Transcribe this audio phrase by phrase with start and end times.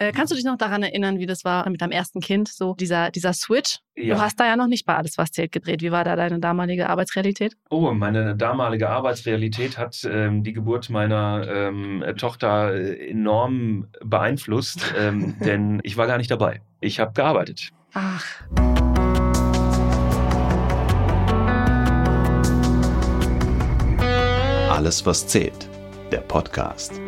[0.00, 2.74] Äh, kannst du dich noch daran erinnern, wie das war mit deinem ersten Kind, so
[2.74, 3.80] dieser, dieser Switch?
[3.96, 4.14] Ja.
[4.14, 5.82] Du hast da ja noch nicht bei Alles, was zählt gedreht.
[5.82, 7.54] Wie war da deine damalige Arbeitsrealität?
[7.68, 15.36] Oh, meine damalige Arbeitsrealität hat ähm, die Geburt meiner ähm, Tochter äh, enorm beeinflusst, ähm,
[15.44, 16.62] denn ich war gar nicht dabei.
[16.80, 17.68] Ich habe gearbeitet.
[17.92, 18.24] Ach.
[24.70, 25.68] Alles, was zählt.
[26.10, 26.98] Der Podcast.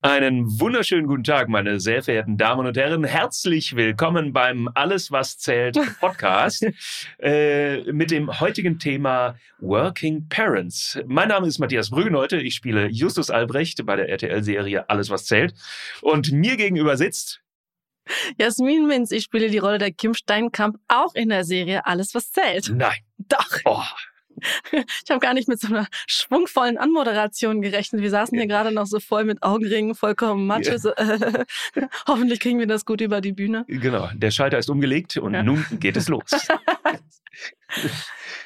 [0.00, 3.02] Einen wunderschönen guten Tag, meine sehr verehrten Damen und Herren.
[3.02, 6.64] Herzlich willkommen beim Alles, was zählt Podcast
[7.18, 11.00] äh, mit dem heutigen Thema Working Parents.
[11.08, 12.36] Mein Name ist Matthias Brüggeneulte.
[12.36, 15.54] Ich spiele Justus Albrecht bei der RTL-Serie Alles, was zählt.
[16.00, 17.40] Und mir gegenüber sitzt
[18.38, 22.30] Jasmin Minz, ich spiele die Rolle der Kim Steinkamp auch in der Serie Alles, was
[22.30, 22.70] zählt.
[22.72, 22.98] Nein.
[23.18, 23.48] Doch.
[23.64, 23.82] Oh,
[24.72, 28.02] Ich habe gar nicht mit so einer schwungvollen Anmoderation gerechnet.
[28.02, 30.72] Wir saßen hier gerade noch so voll mit Augenringen, vollkommen Matsche.
[30.72, 30.78] Ja.
[30.78, 31.44] So, äh,
[32.06, 33.64] hoffentlich kriegen wir das gut über die Bühne.
[33.68, 34.08] genau.
[34.14, 35.42] Der Schalter ist umgelegt und Ja.
[35.42, 36.24] nun geht es los.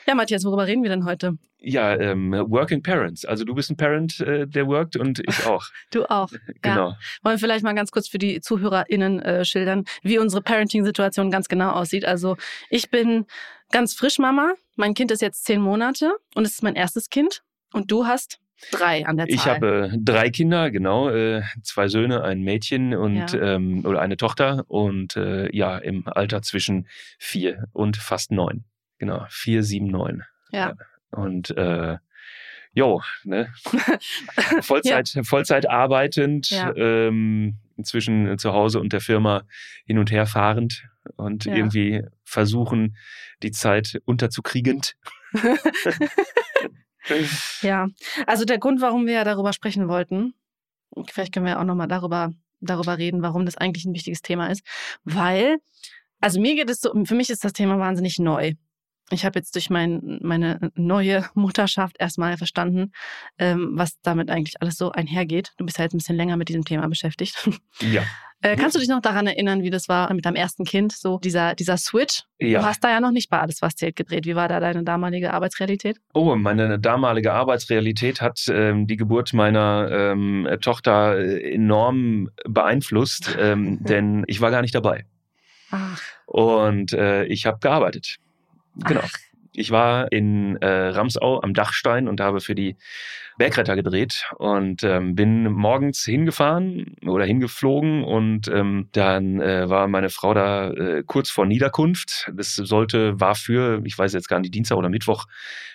[0.07, 1.39] Ja, Matthias, worüber reden wir denn heute?
[1.59, 3.25] Ja, ähm, Working Parents.
[3.25, 5.65] Also du bist ein Parent, äh, der worked und ich auch.
[5.93, 6.31] Du auch.
[6.33, 6.39] Ja.
[6.61, 6.87] Genau.
[7.23, 11.49] Wollen wir vielleicht mal ganz kurz für die ZuhörerInnen äh, schildern, wie unsere Parenting-Situation ganz
[11.49, 12.05] genau aussieht.
[12.05, 12.37] Also
[12.69, 13.27] ich bin
[13.73, 14.55] ganz frisch Mama.
[14.77, 17.43] Mein Kind ist jetzt zehn Monate und es ist mein erstes Kind.
[17.73, 18.39] Und du hast
[18.71, 19.35] drei an der Zahl.
[19.35, 23.55] Ich habe äh, drei Kinder, genau, äh, zwei Söhne, ein Mädchen und Ja.
[23.55, 26.87] ähm, oder eine Tochter und äh, ja im Alter zwischen
[27.19, 28.65] vier und fast neun,
[28.99, 30.75] genau vier, sieben, neun Ja.
[31.11, 31.97] und äh,
[32.73, 33.53] jo, ne?
[34.61, 36.75] Vollzeit, Vollzeit arbeitend, Ja.
[36.77, 39.43] ähm, zwischen zu Hause und der Firma
[39.87, 40.85] hin und her fahrend
[41.17, 41.55] und Ja.
[41.55, 42.97] irgendwie versuchen,
[43.43, 44.95] die Zeit unterzukriegend.
[47.63, 47.89] Ja,
[48.27, 50.35] also der Grund, warum wir ja darüber sprechen wollten,
[51.11, 54.63] vielleicht können wir auch nochmal darüber, darüber reden, warum das eigentlich ein wichtiges Thema ist,
[55.03, 55.57] weil,
[56.21, 58.53] also mir geht es so, für mich ist das Thema wahnsinnig neu.
[59.11, 62.93] Ich habe jetzt durch mein, meine neue Mutterschaft erstmal verstanden,
[63.39, 65.53] ähm, was damit eigentlich alles so einhergeht.
[65.59, 67.49] Du bist ja jetzt ein bisschen länger mit diesem Thema beschäftigt.
[67.81, 68.03] Ja.
[68.45, 71.19] Äh, kannst du dich noch daran erinnern, wie das war mit deinem ersten Kind, so
[71.19, 72.25] dieser, dieser Switch?
[72.41, 72.61] Ja.
[72.61, 74.27] Du hast da ja noch nicht bei Alles, was zählt gedreht.
[74.27, 75.99] Wie war da deine damalige Arbeitsrealität?
[76.13, 83.79] Oh, meine damalige Arbeitsrealität hat ähm, die Geburt meiner ähm, Tochter äh, enorm beeinflusst, ähm,
[83.85, 85.07] denn ich war gar nicht dabei.
[85.71, 88.17] Ach, Und äh, ich habe gearbeitet.
[88.77, 89.03] Genau.
[89.05, 89.11] Ach.
[89.55, 92.77] Ich war in äh, Ramsau am Dachstein und habe für die
[93.37, 100.09] Bergretter gedreht und ähm, bin morgens hingefahren oder hingeflogen und ähm, dann äh, war meine
[100.09, 102.31] Frau da äh, kurz vor Niederkunft.
[102.35, 105.27] Das sollte, war für, ich weiß jetzt gar nicht, Dienstag oder Mittwoch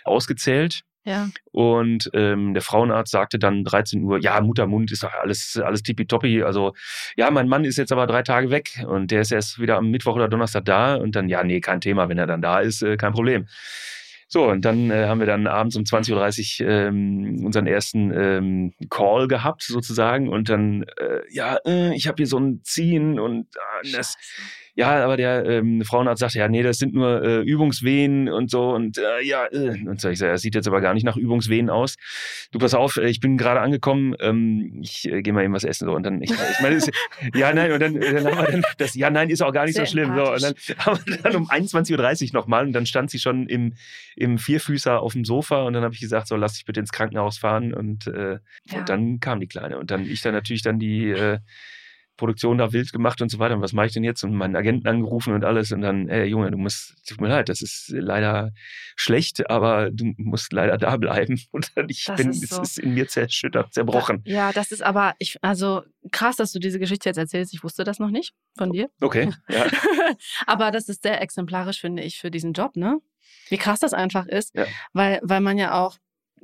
[0.05, 0.81] ausgezählt.
[1.07, 1.29] Ja.
[1.53, 6.43] Und ähm, der Frauenarzt sagte dann 13 Uhr, ja, Muttermund ist doch alles, alles tippitoppi.
[6.43, 6.73] Also,
[7.15, 9.89] ja, mein Mann ist jetzt aber drei Tage weg und der ist erst wieder am
[9.89, 10.95] Mittwoch oder Donnerstag da.
[10.95, 13.47] Und dann, ja, nee, kein Thema, wenn er dann da ist, äh, kein Problem.
[14.27, 18.73] So, und dann äh, haben wir dann abends um 20.30 Uhr ähm, unseren ersten ähm,
[18.89, 20.27] Call gehabt, sozusagen.
[20.27, 24.17] Und dann, äh, ja, äh, ich habe hier so ein Ziehen und äh, das,
[24.77, 28.69] ja, aber der ähm, Frauenarzt sagte, ja, nee, das sind nur äh, Übungswehen und so
[28.75, 29.71] und äh, ja, äh.
[29.87, 31.95] und so, ich sage, das sieht jetzt aber gar nicht nach Übungswehen aus.
[32.51, 35.63] Du pass auf, äh, ich bin gerade angekommen, ähm, ich äh, gehe mal eben was
[35.63, 36.89] essen so und dann, ich, ich meine, das-
[37.33, 39.75] ja, nein, und dann, dann haben wir dann, das, ja, nein, ist auch gar nicht
[39.75, 40.13] Sehr so schlimm.
[40.15, 40.53] So, und dann
[40.85, 43.73] haben wir dann um 21.30 Uhr nochmal und dann stand sie schon im,
[44.15, 46.91] im Vierfüßer auf dem Sofa und dann habe ich gesagt, so, lass dich bitte ins
[46.91, 48.77] Krankenhaus fahren und, äh, Ja.
[48.79, 51.39] und dann kam die Kleine und dann ich dann natürlich dann die äh,
[52.17, 53.55] Produktion da wild gemacht und so weiter.
[53.55, 54.23] Und was mache ich denn jetzt?
[54.23, 55.71] Und meinen Agenten angerufen und alles.
[55.71, 58.51] Und dann, ey Junge, du musst, tut mir leid, das ist leider
[58.95, 61.39] schlecht, aber du musst leider da bleiben.
[61.51, 62.61] Und dann, ich Das bin, ist es so.
[62.61, 64.23] ist in mir zerschüttert, zerbrochen.
[64.25, 67.53] Ja, das ist aber, ich, also krass, dass du diese Geschichte jetzt erzählst.
[67.53, 68.89] Ich wusste das noch nicht von dir.
[69.01, 69.65] Okay, ja.
[70.47, 72.99] aber das ist sehr exemplarisch, finde ich, für diesen Job, ne?
[73.49, 74.65] Wie krass das einfach ist, Ja.
[74.93, 75.97] weil, weil man ja auch,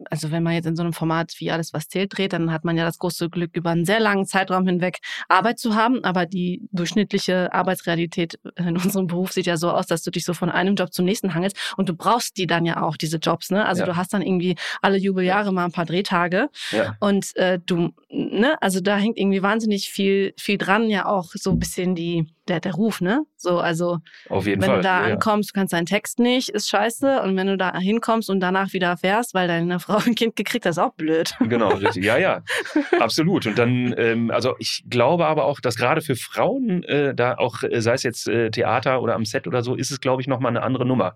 [0.10, 2.63] also wenn man jetzt in so einem Format wie alles, was zählt, dreht, dann hat
[2.66, 5.00] man ja das große Glück, über einen sehr langen Zeitraum hinweg
[5.30, 6.04] Arbeit zu haben.
[6.04, 10.34] Aber die durchschnittliche Arbeitsrealität in unserem Beruf sieht ja so aus, dass du dich so
[10.34, 11.57] von einem Job zum nächsten hangelst.
[11.78, 13.66] Und du brauchst die dann ja auch, diese Jobs, ne?
[13.66, 13.86] Also Ja.
[13.88, 16.50] du hast dann irgendwie alle Jubeljahre mal ein paar Drehtage.
[16.72, 16.96] ja.
[17.00, 21.51] Und äh, du, ne, also da hängt irgendwie wahnsinnig viel, viel dran, ja auch so
[21.51, 23.24] ein bisschen die, der, der Ruf, ne?
[23.44, 24.00] So, also
[24.30, 24.78] Auf jeden wenn Fall.
[24.78, 27.22] du da ja, ankommst, du kannst deinen Text nicht, ist scheiße.
[27.22, 30.66] Und wenn du da hinkommst und danach wieder fährst, weil deine Frau ein Kind gekriegt
[30.66, 31.36] hat, ist auch blöd.
[31.40, 32.04] Genau, richtig.
[32.04, 32.42] Ja, ja,
[33.00, 33.45] absolut.
[33.45, 37.63] Und dann, ähm, also ich glaube aber auch, dass gerade für Frauen, äh, da auch,
[37.63, 40.28] äh, sei es jetzt äh, Theater oder am Set oder so, ist es, glaube ich,
[40.28, 41.16] nochmal eine andere Nummer.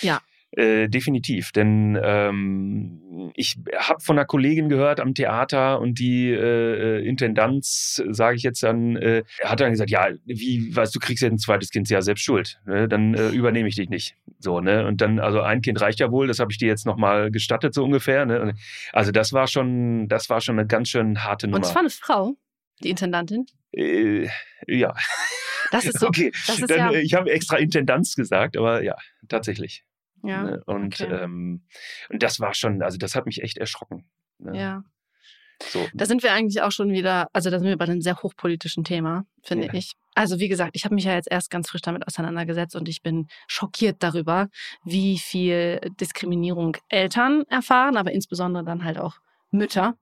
[0.00, 0.20] Ja.
[0.56, 7.00] Äh, definitiv, denn ähm, ich habe von einer Kollegin gehört am Theater und die äh,
[7.00, 11.22] äh Intendanz, sage ich jetzt dann, äh, hat dann gesagt, ja, wie, weißt du, kriegst
[11.22, 12.88] jetzt ein zweites Kind, ja selbst schuld, ne?
[12.88, 16.10] dann äh, übernehme ich dich nicht, so ne und dann also ein Kind reicht ja
[16.10, 18.54] wohl, das habe ich dir jetzt noch mal gestattet so ungefähr, ne?
[18.94, 21.58] Also das war schon, das war schon eine ganz schön harte Nummer.
[21.58, 22.34] Und es war eine Frau,
[22.82, 23.44] die Intendantin.
[23.72, 24.28] Äh,
[24.66, 24.94] ja.
[25.70, 26.06] Das ist so.
[26.08, 28.96] Okay, das ist dann, ja, äh, ich habe extra Intendanz gesagt, aber ja,
[29.28, 29.84] tatsächlich.
[30.26, 30.62] Ja, Ne?
[30.66, 31.12] Und, okay.
[31.12, 31.62] ähm,
[32.08, 34.04] und das war schon, also das hat mich echt erschrocken.
[34.38, 34.58] Ne?
[34.58, 34.84] ja.
[35.62, 35.86] So.
[35.94, 38.84] Da sind wir eigentlich auch schon wieder, also da sind wir bei einem sehr hochpolitischen
[38.84, 39.74] Thema, finde Ja.
[39.74, 39.92] ich.
[40.14, 43.02] Also wie gesagt, ich habe mich ja jetzt erst ganz frisch damit auseinandergesetzt und ich
[43.02, 44.48] bin schockiert darüber,
[44.84, 49.16] wie viel Diskriminierung Eltern erfahren, aber insbesondere dann halt auch
[49.50, 49.96] Mütter,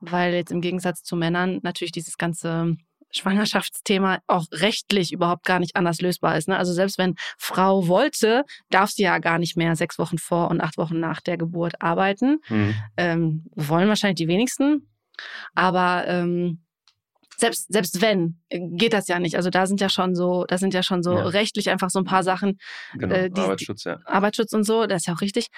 [0.00, 2.76] weil jetzt im Gegensatz zu Männern natürlich dieses ganze
[3.10, 6.48] Schwangerschaftsthema auch rechtlich überhaupt gar nicht anders lösbar ist.
[6.48, 6.56] Ne?
[6.56, 10.60] Also selbst wenn Frau wollte, darf sie ja gar nicht mehr sechs Wochen vor und
[10.60, 12.74] acht Wochen nach der Geburt arbeiten Hm.
[12.96, 14.88] ähm, wollen wahrscheinlich die wenigsten.
[15.54, 16.65] Aber ähm,
[17.36, 19.36] selbst, selbst wenn, äh, geht das ja nicht.
[19.36, 21.24] Also da sind ja schon so, da sind ja schon so Ja.
[21.26, 22.58] rechtlich einfach so ein paar Sachen,
[22.94, 23.98] Genau, äh, die- Arbeitsschutz, ja.
[24.04, 25.48] Arbeitsschutz und so, das ist ja auch richtig.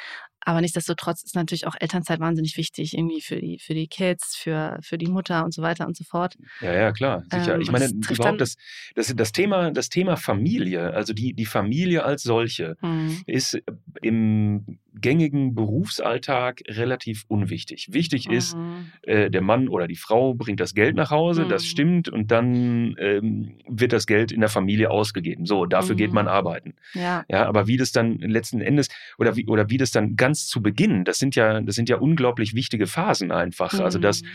[0.41, 4.79] Aber nichtsdestotrotz ist natürlich auch Elternzeit wahnsinnig wichtig, irgendwie für die, für die Kids, für,
[4.83, 6.37] für die Mutter und so weiter und so fort.
[6.63, 7.57] Ja, ja, klar, sicher.
[7.57, 8.55] Ähm, ich meine, das überhaupt das,
[8.95, 13.23] das, das, Thema, das Thema Familie, also die, die Familie als solche, Hm.
[13.27, 13.59] ist
[14.01, 17.89] im gängigen Berufsalltag relativ unwichtig.
[17.93, 18.93] Wichtig ist, Mhm.
[19.03, 21.68] äh, der Mann oder die Frau bringt das Geld nach Hause, das Mhm.
[21.69, 25.47] Stimmt, und dann ähm, wird das Geld in der Familie ausgegeben.
[25.47, 26.15] So, dafür geht Mhm.
[26.15, 26.75] man arbeiten.
[26.95, 28.89] Ja, Ja, aber wie das dann letzten Endes
[29.19, 31.97] oder wie oder wie das dann ganz zu Beginn, das sind ja das sind ja
[31.99, 33.75] unglaublich wichtige Phasen einfach.
[33.81, 34.27] Also dass Mhm.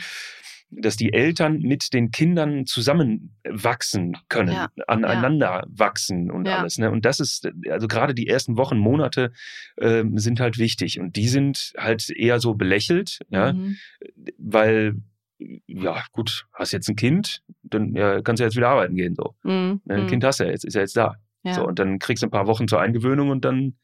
[0.75, 6.57] dass die Eltern mit den Kindern zusammenwachsen können, Ja, aneinander wachsen und Ja.
[6.57, 6.79] alles.
[6.79, 6.89] Ne?
[6.89, 9.31] Und das ist, also gerade die ersten Wochen, Monate
[9.79, 10.99] ähm, sind halt wichtig.
[10.99, 13.77] Und die sind halt eher so belächelt, ja, Mhm.
[14.39, 14.95] weil,
[15.67, 19.15] ja, gut, hast jetzt ein Kind, dann ja, kannst du jetzt wieder arbeiten gehen.
[19.15, 19.35] So.
[19.43, 19.79] Ne?
[19.89, 20.07] Ein Mhm.
[20.07, 21.15] Kind hast du ja jetzt, ist ja jetzt da.
[21.43, 21.53] Ja.
[21.53, 23.77] So, und dann kriegst du ein paar Wochen zur Eingewöhnung und dann,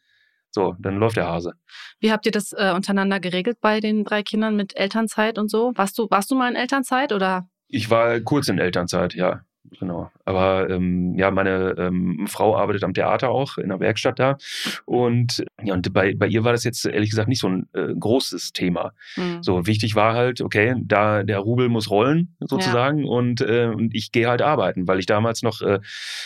[0.50, 1.54] so, dann läuft der Hase.
[2.00, 5.74] Wie habt ihr das äh, untereinander geregelt bei den drei Kindern mit Elternzeit und so?
[5.76, 7.50] Warst du, warst du mal in Elternzeit oder?
[7.68, 9.42] Ich war kurz in Elternzeit, ja,
[9.80, 10.12] genau.
[10.26, 14.38] Aber ähm, ja, meine ähm, Frau arbeitet am Theater auch in der Werkstatt da.
[14.86, 17.94] Und ja, und bei, bei ihr war das jetzt ehrlich gesagt nicht so ein äh,
[17.98, 18.94] großes Thema.
[19.16, 19.44] Mhm.
[19.44, 24.12] So wichtig war halt, okay, da der Rubel muss rollen sozusagen und, äh, und ich
[24.12, 25.80] gehe halt arbeiten, weil ich damals noch äh,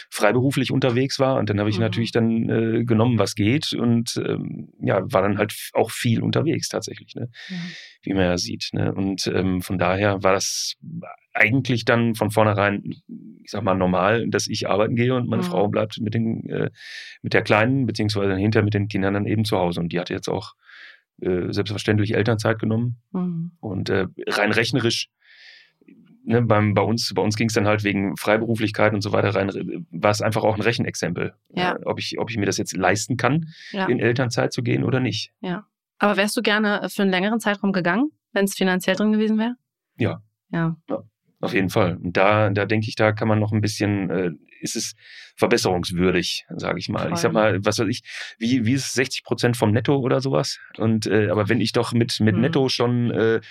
[0.10, 1.84] freiberuflich unterwegs war und dann habe ich Mhm.
[1.84, 6.70] natürlich dann äh, genommen, was geht und ähm, ja, war dann halt auch viel unterwegs
[6.70, 7.30] tatsächlich, ne?
[7.50, 7.58] Ja.
[8.04, 8.70] wie man ja sieht.
[8.74, 8.94] Ne?
[8.94, 10.76] Und ähm, von daher war das
[11.34, 12.84] eigentlich dann von vornherein,
[13.44, 15.48] ich sag mal, normal, dass ich arbeiten gehe und meine Mhm.
[15.48, 16.70] Frau bleibt mit den äh,
[17.22, 19.80] mit der Kleinen, beziehungsweise hinterher mit den Kindern dann eben zu Hause.
[19.80, 20.54] Und die hatte jetzt auch
[21.22, 22.98] äh, selbstverständlich Elternzeit genommen.
[23.12, 23.52] Mhm.
[23.60, 25.10] Und äh, rein rechnerisch,
[26.24, 29.30] ne, beim, bei uns, bei uns ging es dann halt wegen Freiberuflichkeit und so weiter
[29.36, 29.50] rein,
[29.92, 31.34] war es einfach auch ein Rechenexempel.
[31.56, 31.74] Ja.
[31.76, 33.88] Äh, ob, ich, ob ich mir das jetzt leisten kann, Ja.
[33.88, 35.32] in Elternzeit zu gehen oder nicht.
[36.00, 39.38] Aber wärst du gerne äh, für einen längeren Zeitraum gegangen, wenn es finanziell drin gewesen
[39.38, 39.56] wäre?
[39.98, 40.22] Ja.
[40.52, 40.78] Ja.
[41.44, 41.98] Auf jeden Fall.
[42.02, 44.32] Und da, da denke ich, da kann man noch ein bisschen, äh,
[44.62, 44.94] ist es
[45.36, 47.04] verbesserungswürdig, sage ich mal.
[47.04, 47.14] Voll.
[47.14, 48.02] Ich sag mal, was weiß ich,
[48.40, 50.60] wie, wie ist es 60 Prozent vom Netto oder sowas?
[50.78, 52.42] Und äh, aber wenn ich doch mit, mit Hm.
[52.42, 53.42] Netto schon, äh,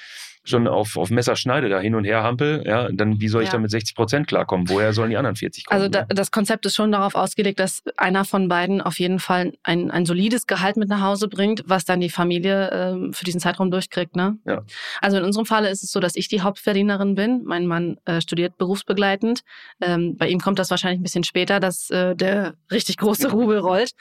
[0.45, 3.53] schon auf, auf Messerschneide da hin und her hampel, ja, dann wie soll ich Ja.
[3.53, 4.69] da mit 60 Prozent klarkommen?
[4.69, 5.81] Woher sollen die anderen 40 kommen?
[5.81, 6.07] Also da, ne?
[6.09, 10.05] das Konzept ist schon darauf ausgelegt, dass einer von beiden auf jeden Fall ein, ein
[10.07, 14.17] solides Gehalt mit nach Hause bringt, was dann die Familie ähm, für diesen Zeitraum durchkriegt.
[14.17, 14.37] Ne?
[14.45, 14.63] Ja.
[15.01, 17.43] Also in unserem Falle ist es so, dass ich die Hauptverdienerin bin.
[17.45, 19.43] Mein Mann äh, studiert berufsbegleitend.
[19.81, 23.59] Ähm, bei ihm kommt das wahrscheinlich ein bisschen später, dass äh, der richtig große Rubel
[23.59, 23.93] rollt.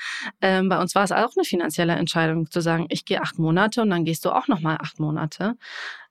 [0.41, 3.81] Ähm, bei uns war es auch eine finanzielle Entscheidung, zu sagen, ich gehe acht Monate
[3.81, 5.55] und dann gehst du auch nochmal acht Monate.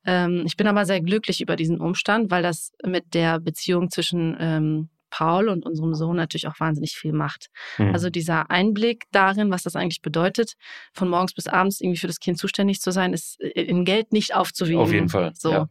[0.04, 4.36] Ähm, ich bin aber sehr glücklich über diesen Umstand, weil das mit der Beziehung zwischen
[4.38, 7.48] ähm, Paul und unserem Sohn natürlich auch wahnsinnig viel macht.
[7.76, 7.92] Hm.
[7.92, 10.54] Also dieser Einblick darin, was das eigentlich bedeutet,
[10.92, 14.34] von morgens bis abends irgendwie für das Kind zuständig zu sein, ist in Geld nicht
[14.34, 14.80] aufzuwiegen.
[14.80, 15.50] Auf jeden Fall, So.
[15.50, 15.68] ja.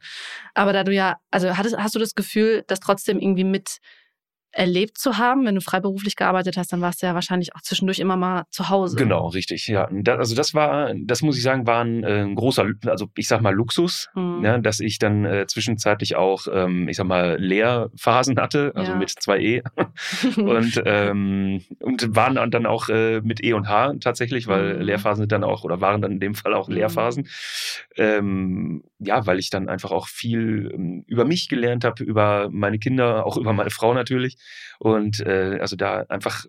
[0.54, 3.78] Aber da du ja, also hattest, hast du das Gefühl, das trotzdem irgendwie mit
[4.52, 8.00] erlebt zu haben, wenn du freiberuflich gearbeitet hast, dann warst du ja wahrscheinlich auch zwischendurch
[8.00, 8.98] immer mal zu Hause.
[8.98, 9.68] Genau, richtig.
[9.68, 13.28] Ja, also das war, das muss ich sagen, war ein, äh, ein großer, also ich
[13.28, 14.44] sag mal Luxus, Mhm.
[14.44, 18.98] ja, dass ich dann äh, zwischenzeitlich auch, ähm, ich sag mal, Lehrphasen hatte, also Ja.
[18.98, 19.62] mit zwei E
[20.38, 24.82] und ähm, und waren dann auch äh, mit E und H tatsächlich, weil Mhm.
[24.82, 26.76] Lehrphasen sind dann auch oder waren dann in dem Fall auch Mhm.
[26.76, 27.28] Lehrphasen.
[27.98, 32.80] Ähm, ja, weil ich dann einfach auch viel ähm, über mich gelernt habe, über meine
[32.80, 34.38] Kinder, auch über meine Frau natürlich
[34.80, 36.46] und äh, also da einfach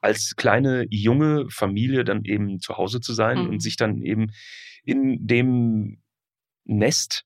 [0.00, 3.48] als kleine junge Familie dann eben zu Hause zu sein Mhm.
[3.50, 4.28] und sich dann eben
[4.84, 5.98] in dem
[6.64, 7.24] Nest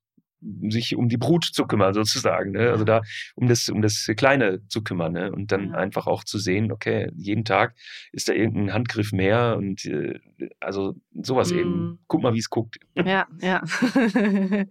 [0.69, 2.71] sich um die Brut zu kümmern sozusagen, ne?
[2.71, 3.03] also da
[3.35, 5.31] um das um das Kleine zu kümmern ne?
[5.33, 5.75] und dann Ja.
[5.75, 7.75] einfach auch zu sehen, okay, jeden Tag
[8.13, 10.19] ist da irgendein Handgriff mehr und äh,
[10.61, 11.59] also sowas Mhm.
[11.59, 11.99] eben.
[12.07, 12.79] Guck mal, wie es guckt.
[12.95, 13.63] Ja, ja.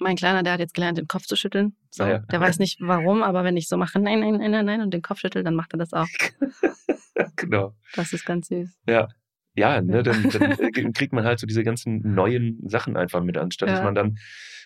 [0.00, 1.74] mein Kleiner, der hat jetzt gelernt, den Kopf zu schütteln.
[1.90, 2.18] So, Ah ja.
[2.20, 4.94] Der weiß nicht warum, aber wenn ich so mache, nein, nein, nein, nein, nein, und
[4.94, 6.06] den Kopf schüttel, dann macht er das auch.
[7.36, 7.74] genau.
[7.94, 8.78] Das ist ganz süß.
[8.86, 9.08] Ja,
[9.54, 9.80] Ja.
[9.80, 13.68] ne, dann, dann äh, kriegt man halt so diese ganzen neuen Sachen einfach mit, anstatt
[13.68, 13.84] dass Ja.
[13.84, 14.18] man dann,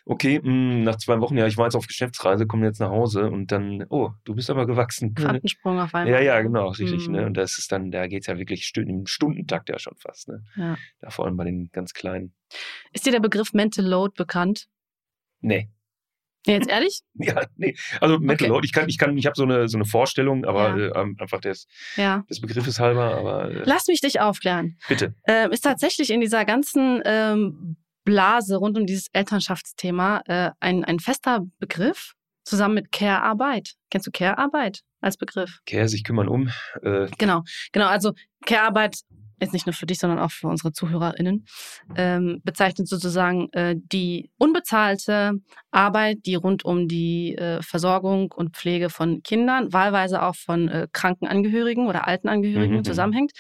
[0.05, 3.31] okay, mh, nach zwei Wochen, ja, ich war jetzt auf Geschäftsreise, komme jetzt nach Hause
[3.31, 5.14] und dann, oh, du bist aber gewachsen.
[5.14, 6.12] Quantensprung auf einmal.
[6.12, 7.09] Ja, ja, genau, richtig.
[7.09, 7.14] Mhm.
[7.14, 7.26] Ne?
[7.26, 10.29] Und das ist dann, da geht's ja wirklich im Stundentakt ja schon fast.
[10.29, 10.45] Ne?
[10.57, 10.76] Ja.
[11.00, 12.35] Da vor allem bei den ganz Kleinen.
[12.93, 14.69] Ist dir der Begriff Mental Load bekannt?
[15.41, 15.69] Nee.
[16.47, 17.01] Ja, jetzt ehrlich?
[17.15, 17.75] Ja, nee.
[18.01, 18.61] Also Mental Okay.
[18.65, 20.87] Ich kann, ich kann, ich habe so eine, so eine Vorstellung, aber Ja.
[20.89, 22.25] äh, ähm, einfach des, Ja.
[22.29, 24.77] des Begriffes halber, aber äh, Lass mich dich aufklären.
[24.89, 25.15] bitte.
[25.27, 30.99] Ähm, ist tatsächlich in dieser ganzen ähm, Blase rund um dieses Elternschaftsthema äh, ein, ein
[31.01, 32.13] fester Begriff
[32.45, 33.75] zusammen mit Care-Arbeit.
[33.91, 35.61] Kennst du Care-Arbeit als Begriff?
[35.67, 36.51] Care, sich kümmern um.
[36.83, 37.87] Äh, Genau, genau.
[37.87, 38.13] Also
[38.45, 38.99] Care-Arbeit
[39.41, 41.45] ist nicht nur für dich, sondern auch für unsere ZuhörerInnen,
[41.97, 45.33] ähm, bezeichnet sozusagen äh, die unbezahlte
[45.71, 50.88] Arbeit, die rund um die äh, Versorgung und Pflege von Kindern, wahlweise auch von äh,
[50.93, 52.85] kranken Angehörigen oder alten Angehörigen Mhm, mhm.
[52.85, 53.33] zusammenhängt,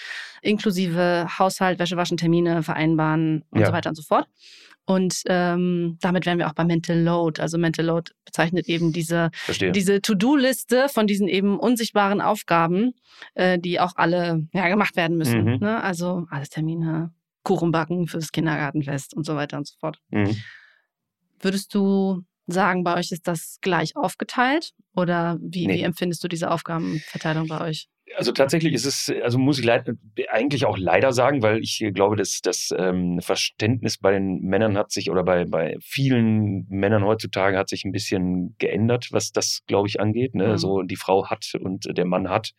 [0.42, 3.66] inklusive Haushalt, Wäsche waschen, Termine vereinbaren und Ja.
[3.66, 4.26] so weiter und so fort.
[4.86, 7.40] Und ähm, damit wären wir auch bei Mental Load.
[7.40, 9.72] Also Mental Load bezeichnet eben diese verstehe.
[9.72, 12.92] diese To-Do-Liste von diesen eben unsichtbaren Aufgaben,
[13.34, 15.44] äh, die auch alle ja, gemacht werden müssen.
[15.44, 15.58] Mhm.
[15.60, 15.82] Ne?
[15.82, 17.14] Also alles Termine,
[17.44, 20.00] Kuchen backen fürs Kindergartenfest und so weiter und so fort.
[20.10, 20.36] Mhm.
[21.40, 24.72] Würdest du sagen, bei euch ist das gleich aufgeteilt?
[24.94, 25.74] Oder wie, Nee.
[25.76, 27.88] wie empfindest du diese Aufgabenverteilung bei euch?
[28.16, 29.90] Also tatsächlich ist es, also muss ich leid,
[30.30, 34.92] eigentlich auch leider sagen, weil ich glaube, dass das ähm, Verständnis bei den Männern hat
[34.92, 39.88] sich oder bei, bei vielen Männern heutzutage hat sich ein bisschen geändert, was das, glaube
[39.88, 40.34] ich, angeht.
[40.34, 40.52] Ne?
[40.52, 40.58] Mhm.
[40.58, 42.52] So die Frau hat und der Mann hat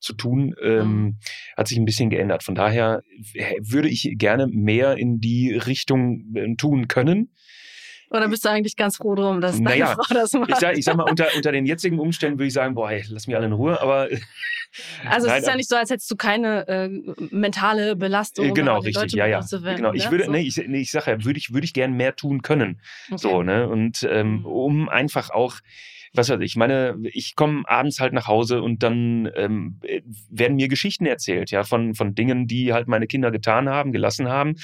[0.00, 1.16] zu tun, ähm, Mhm.
[1.56, 2.42] hat sich ein bisschen geändert.
[2.42, 3.02] Von daher
[3.32, 7.32] w- würde ich gerne mehr in die Richtung äh, tun können.
[8.12, 10.50] Oder bist du eigentlich ganz froh drum, dass deine Naja, Frau das macht?
[10.50, 13.04] Ich sag, ich sag mal, unter, unter den jetzigen Umständen würde ich sagen, boah, ey,
[13.08, 14.08] lass mich alle in Ruhe, aber
[15.06, 16.88] also es Nein, ist ja nicht so, als hättest du keine äh,
[17.30, 18.54] mentale Belastung.
[18.54, 19.42] Genau, richtig, ja, ja.
[19.42, 20.32] Verwenden, Genau, ich würde, So.
[20.32, 22.80] nee, ich, nee, ich sage ja, würde ich, würde ich gern mehr tun können.
[23.10, 23.18] Okay.
[23.20, 23.68] So, ne?
[23.68, 24.46] Und ähm, Mhm.
[24.46, 25.56] um einfach auch,
[26.12, 30.02] was weiß ich, ich meine, ich komme abends halt nach Hause und dann ähm, äh,
[30.28, 34.28] werden mir Geschichten erzählt, ja, von, von Dingen, die halt meine Kinder getan haben, gelassen
[34.28, 34.56] haben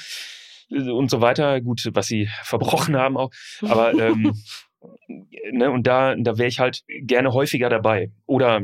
[0.71, 1.61] äh, und so weiter.
[1.61, 3.31] Gut, was sie verbrochen haben auch.
[3.61, 4.33] Aber ähm,
[5.51, 8.11] ne, und da, da wäre ich halt gerne häufiger dabei.
[8.25, 8.61] Oder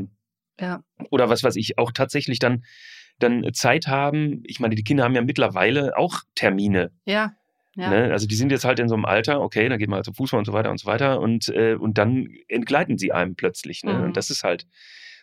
[0.60, 0.82] ja.
[1.10, 2.64] oder was weiß ich, auch tatsächlich dann,
[3.18, 4.42] dann Zeit haben.
[4.44, 6.90] Ich meine, die Kinder haben ja mittlerweile auch Termine.
[7.04, 7.34] Ja.
[7.76, 7.90] Ja.
[7.90, 8.12] Ne?
[8.12, 10.14] Also die sind jetzt halt in so einem Alter, okay, da geht man halt zum
[10.14, 13.82] Fußball und so weiter und so weiter und, äh, und dann entgleiten sie einem plötzlich.
[13.82, 13.94] Ne?
[13.94, 14.04] Mhm.
[14.04, 14.66] Und das ist halt,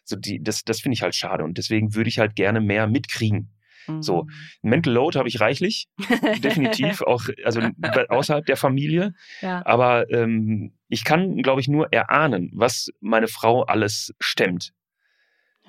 [0.03, 1.43] so die, das, das finde ich halt schade.
[1.43, 3.51] Und deswegen würde ich halt gerne mehr mitkriegen.
[3.99, 4.27] so.
[4.61, 5.87] Mental Load habe ich reichlich,
[6.43, 7.61] definitiv, auch also
[8.09, 9.13] außerhalb der Familie.
[9.41, 9.65] ja.
[9.65, 14.73] Aber ähm, ich kann, glaube ich, nur erahnen, was meine Frau alles stemmt.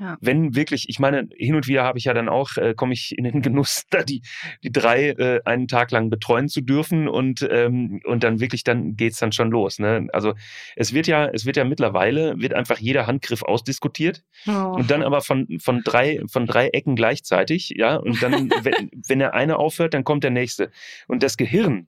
[0.01, 0.17] Ja.
[0.21, 3.17] Wenn wirklich, ich meine, hin und wieder habe ich ja dann auch, äh, komme ich
[3.17, 4.23] in den Genuss, da die,
[4.63, 8.97] die drei äh, einen Tag lang betreuen zu dürfen und, ähm, und dann wirklich, dann
[8.97, 9.79] geht's dann schon los.
[9.79, 10.09] Ne?
[10.13, 10.35] Also
[10.77, 14.75] es wird ja, es wird ja mittlerweile, wird einfach jeder Handgriff ausdiskutiert Oh.
[14.77, 18.33] und dann aber von, von drei, von drei Ecken gleichzeitig, ja, und dann,
[18.63, 20.71] wenn, wenn der eine aufhört, dann kommt der nächste.
[21.07, 21.87] Und das Gehirn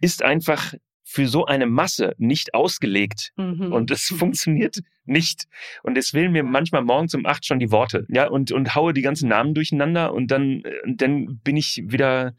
[0.00, 0.74] ist einfach
[1.12, 3.32] für so eine Masse nicht ausgelegt.
[3.36, 3.72] Mhm.
[3.72, 5.46] Und es funktioniert nicht.
[5.82, 8.06] Und es fehlen mir manchmal morgens um acht schon die Worte.
[8.08, 12.34] Ja, und, und haue die ganzen Namen durcheinander und dann, äh, dann bin ich wieder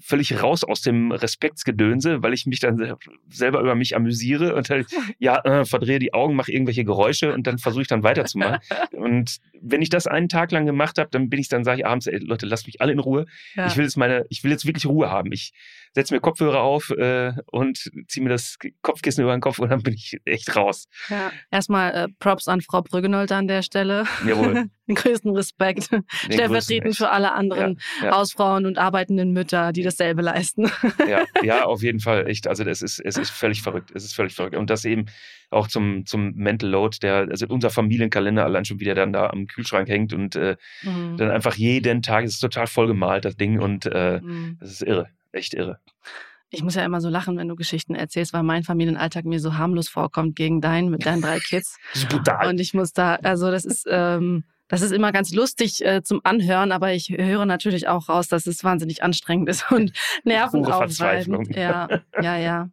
[0.00, 2.96] völlig raus aus dem Respektsgedönse, weil ich mich dann sel-
[3.30, 4.86] selber über mich amüsiere und halt,
[5.18, 8.58] ja, äh, verdrehe die Augen, mache irgendwelche Geräusche und dann versuche ich dann weiterzumachen.
[8.92, 11.86] und wenn ich das einen Tag lang gemacht habe, dann bin ich dann, sage ich
[11.86, 13.26] abends, ey, Leute, lasst mich alle in Ruhe.
[13.56, 13.66] ja.
[13.66, 15.32] Ich will jetzt meine, ich will jetzt wirklich Ruhe haben.
[15.32, 15.52] Ich
[15.94, 17.78] setze mir Kopfhörer auf äh, und
[18.08, 20.86] ziehe mir das Kopfkissen über den Kopf und dann bin ich echt raus.
[21.08, 21.30] Ja.
[21.50, 24.04] Erstmal äh, Props an Frau Brüggenold an der Stelle.
[24.26, 24.66] Jawohl.
[24.88, 25.90] Den größten Respekt.
[25.92, 26.02] Den
[26.32, 28.16] Stellvertretend für alle anderen Ja, ja.
[28.16, 30.70] Hausfrauen und arbeitenden Mütter, die dasselbe leisten.
[31.06, 32.26] ja, ja, auf jeden Fall.
[32.26, 32.46] Echt.
[32.48, 33.90] Also das ist, es ist völlig verrückt.
[33.94, 34.56] Es ist völlig verrückt.
[34.56, 35.04] Und das eben
[35.50, 39.46] auch zum, zum Mental Load, der, also unser Familienkalender allein schon wieder dann da am
[39.46, 41.16] Kühlschrank hängt und äh, Mhm.
[41.18, 43.60] dann einfach jeden Tag, es ist total vollgemalt, das Ding.
[43.60, 44.56] Und äh, Mhm.
[44.58, 45.08] das ist irre.
[45.32, 45.78] Echt irre.
[46.50, 49.58] Ich muss ja immer so lachen, wenn du Geschichten erzählst, weil mein Familienalltag mir so
[49.58, 51.76] harmlos vorkommt gegen deinen mit deinen drei Kids.
[51.92, 52.48] Das ist brutal.
[52.48, 56.20] Und ich muss da, also das ist, ähm, Das ist immer ganz lustig äh, zum
[56.24, 59.92] Anhören, aber ich höre natürlich auch raus, dass es wahnsinnig anstrengend ist und
[60.24, 61.54] nervenaufreibend.
[61.56, 61.88] Ja,
[62.20, 62.68] ja, ja.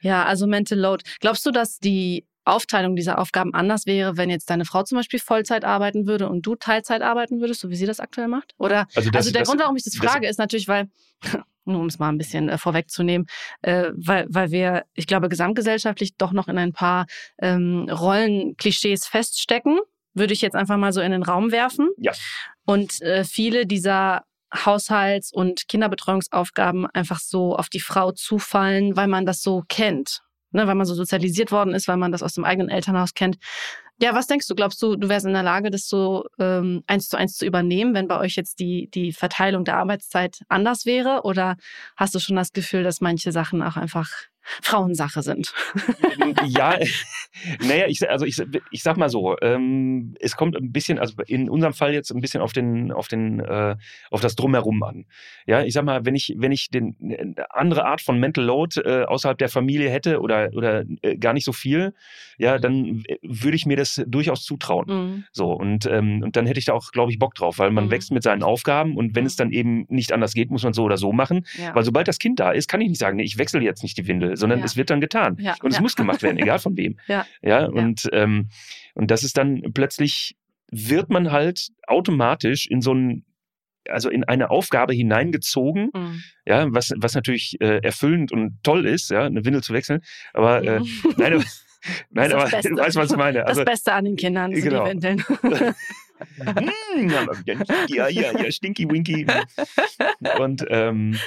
[0.00, 1.04] Ja, also Mental Load.
[1.20, 5.18] Glaubst du, dass die Aufteilung dieser Aufgaben anders wäre, wenn jetzt deine Frau zum Beispiel
[5.18, 8.54] Vollzeit arbeiten würde und du Teilzeit arbeiten würdest, so wie sie das aktuell macht?
[8.58, 10.88] Oder also, das, also der das, Grund, warum ich das frage, das, ist natürlich, weil
[11.64, 13.26] nur um es mal ein bisschen äh, vorwegzunehmen,
[13.62, 17.06] äh, weil, weil wir, ich glaube, gesamtgesellschaftlich doch noch in ein paar
[17.40, 19.78] ähm, Rollenklischees feststecken,
[20.14, 21.88] würde ich jetzt einfach mal so in den Raum werfen.
[21.98, 22.12] Ja.
[22.64, 29.24] Und äh, viele dieser Haushalts- und Kinderbetreuungsaufgaben einfach so auf die Frau zufallen, weil man
[29.24, 32.44] das so kennt ne, weil man so sozialisiert worden ist, weil man das aus dem
[32.44, 33.38] eigenen Elternhaus kennt.
[34.02, 34.54] Ja, was denkst du?
[34.54, 37.92] Glaubst du, du wärst in der Lage, das so ähm, eins zu eins zu übernehmen,
[37.94, 41.20] wenn bei euch jetzt die, die Verteilung der Arbeitszeit anders wäre?
[41.24, 41.56] Oder
[41.96, 44.08] hast du schon das Gefühl, dass manche Sachen auch einfach
[44.42, 45.52] Frauensache sind.
[46.46, 46.78] ja,
[47.60, 51.48] naja, ich, also ich, ich sag mal so, ähm, es kommt ein bisschen, also in
[51.48, 53.76] unserem Fall jetzt ein bisschen auf den, auf den, äh,
[54.10, 55.06] auf das Drumherum an.
[55.46, 58.80] Ja, ich sag mal, wenn ich, wenn ich den eine andere Art von Mental Load
[58.80, 61.94] äh, außerhalb der Familie hätte oder oder äh, gar nicht so viel,
[62.38, 64.86] ja, dann äh, würde ich mir das durchaus zutrauen.
[64.88, 65.24] Mhm.
[65.32, 67.86] So und ähm, und dann hätte ich da auch, glaube ich, Bock drauf, weil man
[67.86, 67.90] mhm.
[67.90, 69.28] wächst mit seinen Aufgaben und wenn mhm.
[69.28, 71.46] es dann eben nicht anders geht, muss man so oder so machen.
[71.58, 71.74] Ja.
[71.74, 73.98] Weil sobald das Kind da ist, kann ich nicht sagen, nee, ich wechsle jetzt nicht
[73.98, 74.64] die Windel sondern ja.
[74.64, 75.36] es wird dann getan.
[75.40, 75.54] Ja.
[75.62, 76.98] Und es muss gemacht werden, egal von wem.
[77.06, 77.26] Ja.
[77.42, 78.48] Ja, und, Ähm,
[78.94, 80.36] und das ist dann plötzlich,
[80.70, 83.24] wird man halt automatisch in so ein
[83.88, 86.22] also in eine Aufgabe hineingezogen, mhm.
[86.44, 90.02] ja, was, was natürlich äh, erfüllend und toll ist, ja, eine Windel zu wechseln.
[90.32, 90.80] Aber äh,
[91.16, 91.44] nein, aber,
[92.10, 93.46] nein, aber du weißt, was ich meine.
[93.46, 94.84] Also, das Beste an den Kindern sind genau.
[94.84, 95.24] die Windeln.
[96.36, 97.10] mm,
[97.88, 99.26] ja, ja, ja, Stinky Winky.
[100.38, 101.18] Und ähm,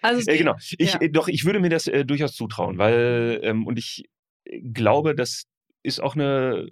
[0.00, 0.56] also äh, genau.
[0.78, 1.00] Ich, ja.
[1.00, 4.04] Äh, doch, ich würde mir das äh, durchaus zutrauen, weil, ähm, und ich
[4.44, 5.44] äh, glaube, das
[5.82, 6.68] ist auch eine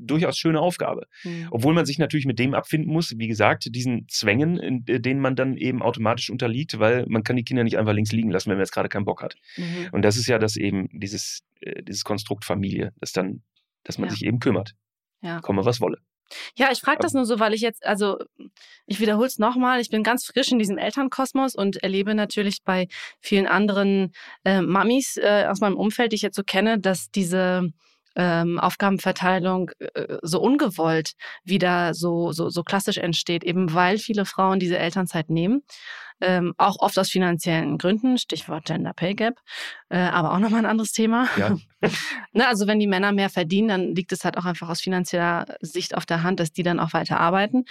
[0.00, 1.06] durchaus schöne Aufgabe.
[1.24, 1.48] Mhm.
[1.50, 5.34] Obwohl man sich natürlich mit dem abfinden muss, wie gesagt, diesen Zwängen, in, denen man
[5.34, 8.56] dann eben automatisch unterliegt, weil man kann die Kinder nicht einfach links liegen lassen, wenn
[8.56, 9.34] man jetzt gerade keinen Bock hat.
[9.56, 9.88] Mhm.
[9.90, 11.40] Und das ist ja das eben, dieses,
[11.82, 13.42] dieses Konstrukt Familie, das dann,
[13.82, 14.14] dass man ja.
[14.14, 14.76] sich eben kümmert.
[15.20, 15.40] Ja.
[15.40, 15.98] Komme, was wolle.
[16.56, 18.18] Ja, ich frage das nur so, weil ich jetzt, also
[18.86, 22.88] ich wiederhole es nochmal, ich bin ganz frisch in diesem Elternkosmos und erlebe natürlich bei
[23.20, 24.12] vielen anderen
[24.44, 27.70] äh, Mamis äh, aus meinem Umfeld, die ich jetzt so kenne, dass diese
[28.16, 31.12] ähm, Aufgabenverteilung äh, so ungewollt
[31.44, 35.62] wieder so, so, so klassisch entsteht, eben weil viele Frauen diese Elternzeit nehmen
[36.20, 39.40] ähm, auch oft aus finanziellen Gründen, Stichwort Gender Pay Gap,
[39.88, 41.28] äh, aber auch nochmal ein anderes Thema.
[41.36, 41.56] Ja.
[42.32, 45.46] ne, also wenn die Männer mehr verdienen, dann liegt es halt auch einfach aus finanzieller
[45.60, 47.64] Sicht auf der Hand, dass die dann auch weiter arbeiten.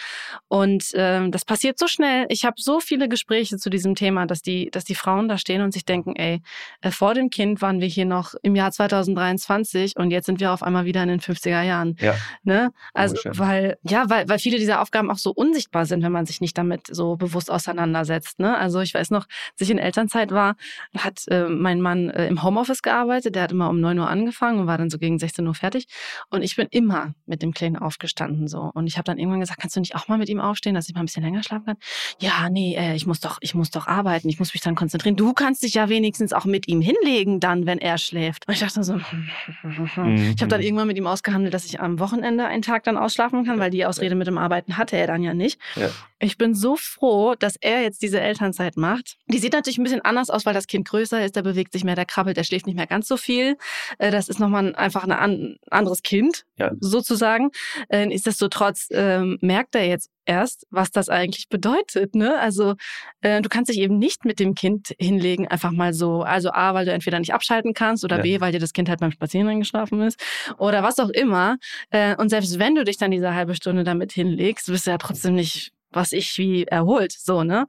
[0.47, 2.25] Und ähm, das passiert so schnell.
[2.29, 5.61] Ich habe so viele Gespräche zu diesem Thema, dass die, dass die Frauen da stehen
[5.61, 6.41] und sich denken, ey,
[6.81, 10.53] äh, vor dem Kind waren wir hier noch im Jahr 2023 und jetzt sind wir
[10.53, 11.97] auf einmal wieder in den 50er Jahren.
[11.99, 12.15] Ja.
[12.43, 12.71] Ne?
[12.93, 16.39] Also, weil, ja, weil, weil viele dieser Aufgaben auch so unsichtbar sind, wenn man sich
[16.39, 18.36] nicht damit so bewusst auseinandersetzt.
[18.37, 18.57] Ne?
[18.57, 20.55] Also ich weiß noch, als ich in Elternzeit war,
[20.97, 23.35] hat äh, mein Mann äh, im Homeoffice gearbeitet.
[23.35, 25.87] Der hat immer um 9 Uhr angefangen und war dann so gegen 16 Uhr fertig.
[26.29, 28.71] Und ich bin immer mit dem Kleinen aufgestanden so.
[28.73, 30.87] Und ich habe dann irgendwann gesagt, kannst du nicht auch mal mit ihm aufstehen, dass
[30.87, 31.77] ich mal ein bisschen länger schlafen kann?
[32.19, 34.29] Ja, nee, äh, ich muss doch, ich muss doch arbeiten.
[34.29, 35.15] Ich muss mich dann konzentrieren.
[35.15, 38.47] Du kannst dich ja wenigstens auch mit ihm hinlegen dann, wenn er schläft.
[38.47, 38.93] Und ich dachte so,
[39.63, 40.33] mhm.
[40.35, 43.45] ich habe dann irgendwann mit ihm ausgehandelt, dass ich am Wochenende einen Tag dann ausschlafen
[43.45, 45.59] kann, weil die Ausrede mit dem Arbeiten hatte er dann ja nicht.
[45.75, 45.89] Ja.
[46.19, 49.17] Ich bin so froh, dass er jetzt diese Elternzeit macht.
[49.27, 51.83] Die sieht natürlich ein bisschen anders aus, weil das Kind größer ist, der bewegt sich
[51.83, 53.57] mehr, der krabbelt, der schläft nicht mehr ganz so viel.
[53.99, 56.71] Äh, das ist nochmal einfach ein an, anderes Kind, ja.
[56.79, 57.51] sozusagen.
[57.89, 62.15] Äh, nichtsdestotrotz ähm, merkt er jetzt erst, was das eigentlich bedeutet.
[62.15, 62.37] Ne?
[62.39, 62.75] Also
[63.21, 66.21] äh, du kannst dich eben nicht mit dem Kind hinlegen, einfach mal so.
[66.21, 68.21] Also A, weil du entweder nicht abschalten kannst oder ja.
[68.23, 70.19] B, weil dir das Kind halt beim Spazieren eingeschlafen ist
[70.57, 71.57] oder was auch immer.
[71.89, 74.97] Äh, und selbst wenn du dich dann diese halbe Stunde damit hinlegst, bist du ja
[74.97, 77.65] trotzdem nicht was ich wie erholt, so, ne?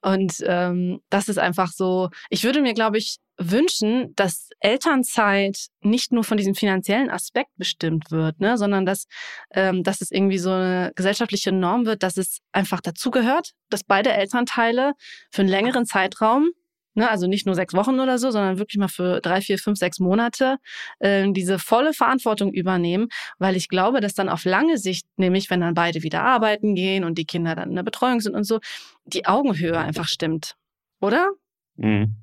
[0.00, 6.12] Und ähm, das ist einfach so, ich würde mir, glaube ich, wünschen, dass Elternzeit nicht
[6.12, 9.06] nur von diesem finanziellen Aspekt bestimmt wird, ne, sondern dass,
[9.52, 14.12] ähm, dass es irgendwie so eine gesellschaftliche Norm wird, dass es einfach dazugehört, dass beide
[14.12, 14.92] Elternteile
[15.30, 16.50] für einen längeren Zeitraum
[16.96, 19.78] Ne, also nicht nur sechs Wochen oder so, sondern wirklich mal für drei, vier, fünf,
[19.78, 20.58] sechs Monate
[21.00, 25.60] äh, diese volle Verantwortung übernehmen, weil ich glaube, dass dann auf lange Sicht, nämlich wenn
[25.60, 28.60] dann beide wieder arbeiten gehen und die Kinder dann in der Betreuung sind und so,
[29.06, 30.54] die Augenhöhe einfach stimmt.
[31.00, 31.30] Oder?
[31.76, 32.14] Mhm.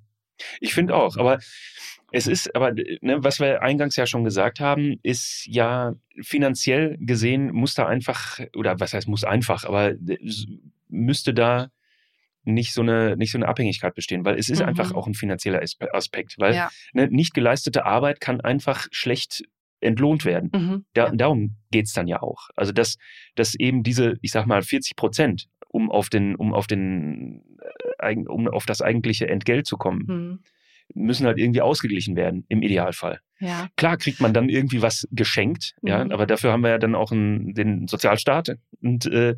[0.61, 1.39] Ich finde auch, aber
[2.11, 7.51] es ist, aber ne, was wir eingangs ja schon gesagt haben, ist ja finanziell gesehen
[7.51, 9.95] muss da einfach, oder was heißt muss einfach, aber
[10.89, 11.69] müsste da
[12.43, 14.67] nicht so eine nicht so eine Abhängigkeit bestehen, weil es ist mhm.
[14.69, 15.61] einfach auch ein finanzieller
[15.93, 16.69] Aspekt, weil ja.
[16.93, 19.43] ne, nicht geleistete Arbeit kann einfach schlecht
[19.79, 20.49] entlohnt werden.
[20.53, 20.85] Mhm.
[20.93, 21.15] Da, ja.
[21.15, 22.49] Darum geht's dann ja auch.
[22.55, 22.97] Also dass,
[23.35, 27.43] dass eben diese, ich sag mal, 40 Prozent, um auf den, um auf den,
[27.99, 30.39] äh, um auf das eigentliche Entgelt zu kommen, Mhm.
[30.93, 33.21] müssen halt irgendwie ausgeglichen werden, im Idealfall.
[33.39, 33.69] ja.
[33.75, 36.11] Klar kriegt man dann irgendwie was geschenkt, ja, Mhm.
[36.11, 39.35] aber dafür haben wir ja dann auch einen, den Sozialstaat und äh,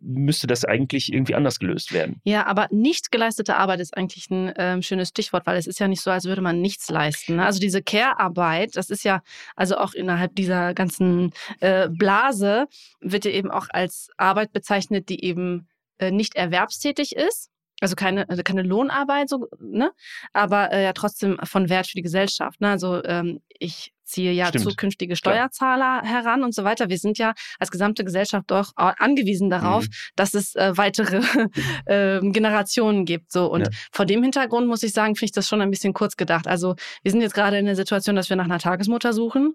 [0.00, 2.20] müsste das eigentlich irgendwie anders gelöst werden.
[2.24, 5.88] Ja, aber nicht geleistete Arbeit ist eigentlich ein ähm, schönes Stichwort, weil es ist ja
[5.88, 7.36] nicht so, als würde man nichts leisten.
[7.36, 7.44] ne?
[7.44, 9.22] Also diese Care-Arbeit, das ist ja,
[9.54, 12.66] also auch innerhalb dieser ganzen äh, Blase,
[13.00, 17.50] wird ja eben auch als Arbeit bezeichnet, die eben äh, nicht erwerbstätig ist.
[17.80, 19.92] Also keine, also keine Lohnarbeit, so, ne?
[20.32, 22.60] aber äh, ja trotzdem von Wert für die Gesellschaft.
[22.60, 22.70] Ne?
[22.70, 24.64] Also ähm, ich ziehe ja Stimmt.
[24.64, 25.16] zukünftige.
[25.16, 26.88] Steuerzahler heran und so weiter.
[26.88, 29.90] Wir sind ja als gesamte Gesellschaft doch au- angewiesen darauf, Mhm.
[30.16, 31.20] dass es äh, weitere
[31.86, 33.32] ähm, Generationen gibt.
[33.32, 33.70] So und Ja.
[33.92, 36.46] vor dem Hintergrund muss ich sagen, finde ich das schon ein bisschen kurz gedacht.
[36.46, 39.54] Also wir sind jetzt gerade in der Situation, dass wir nach einer Tagesmutter suchen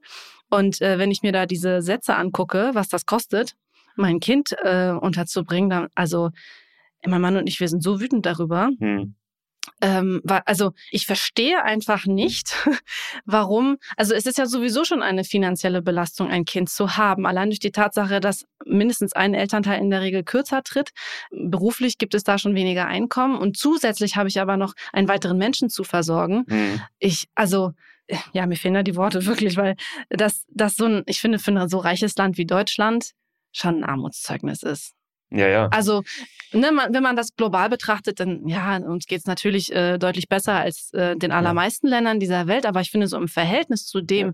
[0.50, 3.54] und äh, wenn ich mir da diese Sätze angucke, was das kostet,
[3.96, 6.30] mein Kind äh, unterzubringen, dann also
[7.06, 8.70] mein Mann und ich, wir sind so wütend darüber.
[8.80, 9.16] Hm.
[9.82, 12.56] Ähm, also ich verstehe einfach nicht,
[13.26, 13.78] warum.
[13.98, 17.26] Also es ist ja sowieso schon eine finanzielle Belastung, ein Kind zu haben.
[17.26, 20.92] Allein durch die Tatsache, dass mindestens ein Elternteil in der Regel kürzer tritt.
[21.32, 25.38] Beruflich gibt es da schon weniger Einkommen und zusätzlich habe ich aber noch einen weiteren
[25.38, 26.46] Menschen zu versorgen.
[26.48, 26.82] Hm.
[27.00, 27.74] Ich, also
[28.08, 29.76] äh, ja, mir fehlen da die Worte wirklich, weil
[30.10, 33.12] das, das so ein, ich finde, für ein so reiches Land wie Deutschland
[33.52, 34.94] schon ein Armutszeugnis ist.
[35.32, 35.68] Ja, ja.
[35.70, 36.04] Also,
[36.52, 40.54] ne, man, wenn man das global betrachtet, dann ja, uns geht's natürlich äh, deutlich besser
[40.54, 44.34] als äh, den allermeisten Ländern dieser Welt, aber ich finde so im Verhältnis zu dem,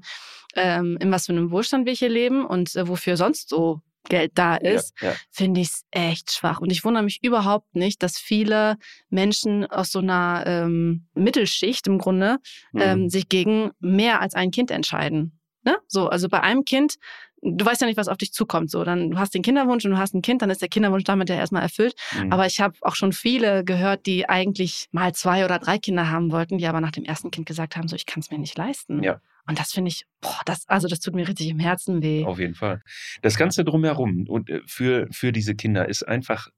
[0.55, 4.31] ähm, in was für einem Wohlstand wir hier leben und äh, wofür sonst so Geld
[4.35, 5.15] da ist, ja, ja.
[5.31, 6.59] finde ich es echt schwach.
[6.61, 8.77] Und ich wundere mich überhaupt nicht, dass viele
[9.09, 12.37] Menschen aus so einer ähm, Mittelschicht im Grunde
[12.71, 12.81] Hm.
[12.81, 15.39] ähm, sich gegen mehr als ein Kind entscheiden.
[15.63, 15.77] Ne?
[15.87, 16.95] So, also bei einem Kind,
[17.41, 18.71] du weißt ja nicht, was auf dich zukommt.
[18.71, 21.03] So, dann du hast den Kinderwunsch und du hast ein Kind, dann ist der Kinderwunsch
[21.03, 21.95] damit ja erstmal erfüllt.
[22.09, 22.31] Hm.
[22.31, 26.31] Aber ich habe auch schon viele gehört, die eigentlich mal zwei oder drei Kinder haben
[26.31, 28.57] wollten, die aber nach dem ersten Kind gesagt haben, so ich kann es mir nicht
[28.57, 29.03] leisten.
[29.03, 29.21] Ja.
[29.47, 32.25] Und das finde ich, boah, das, also das tut mir richtig im Herzen weh.
[32.25, 32.81] Auf jeden Fall.
[33.21, 36.49] Das Ganze drumherum und äh, für, für diese Kinder ist einfach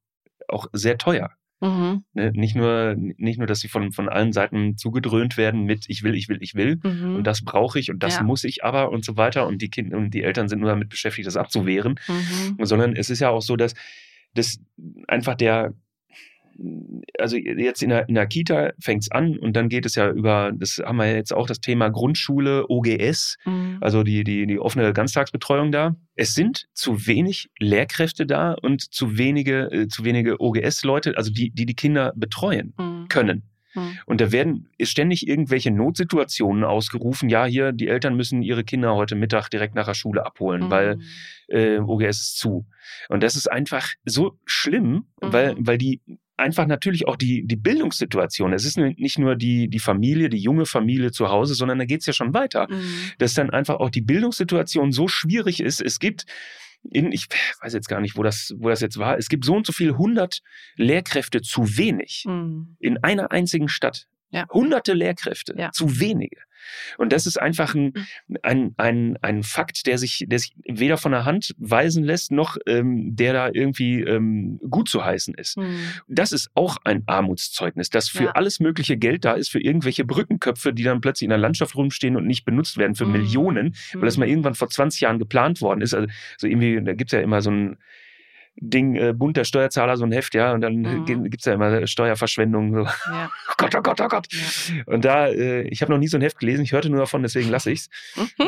[0.48, 1.32] auch sehr teuer.
[1.62, 2.04] Mhm.
[2.14, 2.32] Ne?
[2.34, 6.16] Nicht, nur, nicht nur, dass sie von, von allen Seiten zugedröhnt werden mit ich will,
[6.16, 6.80] ich will, ich will.
[6.84, 7.18] Mhm.
[7.18, 8.24] Und das brauche ich und das Ja.
[8.24, 9.46] muss ich aber und so weiter.
[9.48, 12.00] Und die Kinder und die Eltern sind nur damit beschäftigt, das abzuwehren.
[12.08, 12.66] mhm.
[12.66, 13.74] Sondern es ist ja auch so, dass,
[14.34, 14.60] dass
[15.08, 15.74] einfach der,
[17.18, 20.10] also jetzt in der, in der Kita fängt es an und dann geht es ja
[20.12, 23.78] über, das haben wir jetzt auch das Thema Grundschule, OGS, Mhm.
[23.82, 25.96] also die, die, die offene Ganztagsbetreuung da.
[26.16, 31.52] Es sind zu wenig Lehrkräfte da und zu wenige, äh, zu wenige OGS-Leute, also die,
[31.52, 33.08] die die Kinder betreuen Mhm.
[33.10, 33.44] können.
[33.76, 34.00] Mhm.
[34.08, 37.30] Und da werden ständig irgendwelche Notsituationen ausgerufen.
[37.30, 40.70] Ja, hier, die Eltern müssen ihre Kinder heute Mittag direkt nach der Schule abholen, Mhm.
[40.72, 41.00] weil
[41.50, 42.66] äh, OGS ist zu.
[43.10, 45.34] Und das ist einfach so schlimm, Mhm.
[45.34, 46.02] weil, weil die
[46.40, 50.66] einfach natürlich auch die, die Bildungssituation, es ist nicht nur die, die Familie, die junge
[50.66, 53.12] Familie zu Hause, sondern da geht's ja schon weiter Mhm.
[53.20, 55.82] dass dann einfach auch die Bildungssituation so schwierig ist.
[55.82, 56.26] Es gibt
[56.92, 57.26] in, ich
[57.62, 59.74] weiß jetzt gar nicht, wo das, wo das jetzt war, es gibt so und so
[59.74, 60.40] viel hundert
[60.78, 62.76] Lehrkräfte zu wenig Mhm.
[62.80, 64.08] in einer einzigen Stadt.
[64.32, 64.48] Ja.
[64.50, 65.72] Hunderte Lehrkräfte, Ja.
[65.72, 66.38] zu wenige.
[66.98, 67.94] Und das ist einfach ein,
[68.44, 72.58] ein, ein, ein Fakt, der sich, der sich weder von der Hand weisen lässt, noch
[72.68, 75.58] ähm, der da irgendwie ähm, gut zu heißen ist.
[75.58, 75.80] Mhm.
[76.08, 78.32] Das ist auch ein Armutszeugnis, dass für Ja.
[78.32, 82.16] alles mögliche Geld da ist, für irgendwelche Brückenköpfe, die dann plötzlich in der Landschaft rumstehen
[82.16, 83.12] und nicht benutzt werden für Mhm.
[83.14, 84.32] Millionen, weil das mal Mhm.
[84.32, 85.94] irgendwann vor 20 Jahren geplant worden ist.
[85.94, 87.78] Also so irgendwie, da gibt's ja immer so ein
[88.62, 91.06] Ding, äh, bunter Steuerzahler, so ein Heft, ja, und dann Mhm.
[91.08, 91.24] mhm.
[91.30, 92.74] gibt's ja immer Steuerverschwendung.
[92.74, 92.84] So.
[93.12, 93.32] Ja.
[93.50, 94.28] Oh Gott, oh Gott, oh Gott.
[94.32, 94.84] Ja.
[94.86, 97.22] Und da, äh, ich habe noch nie so ein Heft gelesen, ich hörte nur davon,
[97.24, 97.90] deswegen lasse ich's.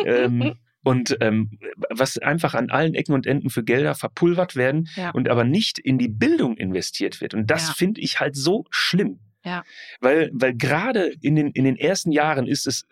[0.06, 1.52] ähm, und ähm,
[1.90, 5.12] was einfach an allen Ecken und Enden für Gelder verpulvert werden Ja.
[5.12, 7.34] und aber nicht in die Bildung investiert wird.
[7.34, 7.74] Und das Ja.
[7.74, 9.20] finde ich halt so schlimm.
[9.44, 9.64] Ja.
[10.00, 12.86] Weil, weil gerade in den, in den ersten Jahren ist es,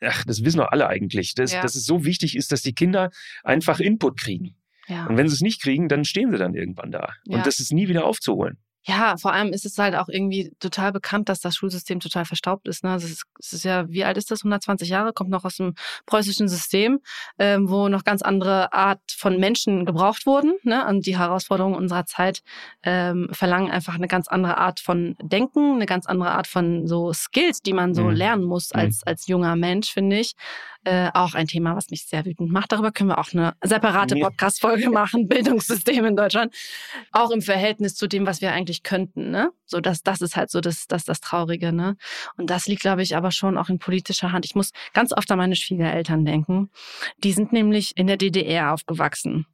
[0.00, 1.60] ach, das wissen doch alle eigentlich, dass, Ja.
[1.62, 3.10] dass es so wichtig ist, dass die Kinder
[3.44, 4.54] einfach Input kriegen.
[4.88, 5.06] Ja.
[5.06, 7.10] Und wenn sie es nicht kriegen, dann stehen sie dann irgendwann da.
[7.24, 7.36] Ja.
[7.38, 8.58] Und das ist nie wieder aufzuholen.
[8.84, 12.66] Ja, vor allem ist es halt auch irgendwie total bekannt, dass das Schulsystem total verstaubt
[12.68, 12.84] ist.
[12.84, 12.90] Ne?
[12.92, 14.40] Also es, ist, es ist ja, wie alt ist das?
[14.40, 15.74] 120 Jahre, kommt noch aus dem
[16.06, 17.00] preußischen System,
[17.38, 20.54] ähm, wo noch ganz andere Art von Menschen gebraucht wurden.
[20.62, 20.86] Ne?
[20.86, 22.40] Und die Herausforderungen unserer Zeit
[22.82, 27.12] ähm, verlangen einfach eine ganz andere Art von Denken, eine ganz andere Art von so
[27.12, 28.10] Skills, die man so Mhm.
[28.12, 30.32] lernen muss als, als junger Mensch, finde ich.
[30.88, 32.72] Äh, auch ein Thema, was mich sehr wütend macht.
[32.72, 35.28] Darüber können wir auch eine separate Podcast-Folge machen.
[35.28, 36.54] Bildungssystem in Deutschland.
[37.12, 39.30] Auch im Verhältnis zu dem, was wir eigentlich könnten.
[39.30, 39.50] Ne?
[39.66, 41.74] So, das, das ist halt so das, das, das Traurige.
[41.74, 41.98] Ne?
[42.38, 44.46] Und das liegt, glaube ich, aber schon auch in politischer Hand.
[44.46, 46.70] Ich muss ganz oft an meine Schwiegereltern denken.
[47.22, 49.44] Die sind nämlich in der DDR aufgewachsen.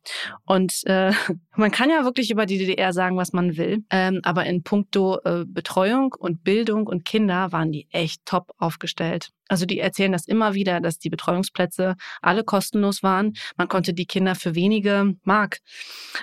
[0.44, 1.10] Und äh,
[1.56, 3.82] man kann ja wirklich über die DDR sagen, was man will.
[3.90, 9.32] Ähm, aber in puncto äh, Betreuung und Bildung und Kinder waren die echt top aufgestellt.
[9.48, 13.34] Also die erzählen das immer wieder, dass die Betreuungsplätze alle kostenlos waren.
[13.56, 15.58] Man konnte die Kinder für wenige Mark,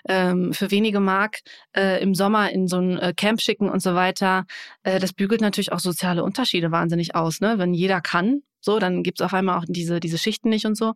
[0.08, 1.40] ähm, für wenige Mark
[1.76, 4.46] äh, im Sommer in so ein äh, Camp schicken und so weiter.
[4.84, 7.58] Äh, das bügelt natürlich auch soziale Unterschiede wahnsinnig aus, ne?
[7.58, 10.94] Wenn jeder kann, so, dann gibt's auf einmal auch diese, diese Schichten nicht und so.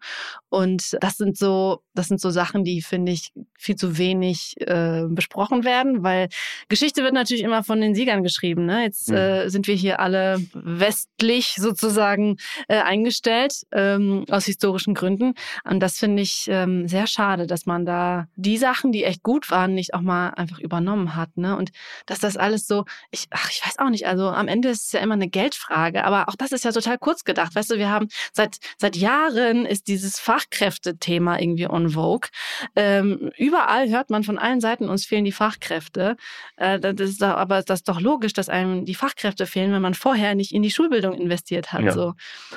[0.49, 5.03] Und das sind so, das sind so Sachen, die, finde ich, viel zu wenig äh,
[5.09, 6.29] besprochen werden, weil
[6.69, 8.65] Geschichte wird natürlich immer von den Siegern geschrieben.
[8.65, 8.83] Ne?
[8.83, 9.17] Jetzt mhm.
[9.17, 15.33] äh, sind wir hier alle westlich sozusagen äh, eingestellt, ähm, aus historischen Gründen.
[15.63, 19.49] Und das finde ich ähm, sehr schade, dass man da die Sachen, die echt gut
[19.49, 21.35] waren, nicht auch mal einfach übernommen hat.
[21.37, 21.57] Ne?
[21.57, 21.71] Und
[22.05, 24.91] dass das alles so, ich, ach, ich weiß auch nicht, also am Ende ist es
[24.91, 27.54] ja immer eine Geldfrage, aber auch das ist ja total kurz gedacht.
[27.55, 32.29] Weißt du, wir haben seit, seit Jahren ist dieses Fachkräftethema irgendwie on vogue.
[32.75, 36.17] Ähm, überall hört man von allen Seiten, uns fehlen die Fachkräfte.
[36.57, 39.81] Äh, das ist doch, aber das ist doch logisch, dass einem die Fachkräfte fehlen, wenn
[39.81, 41.83] man vorher nicht in die Schulbildung investiert hat.
[41.83, 41.91] Ja.
[41.91, 42.13] So.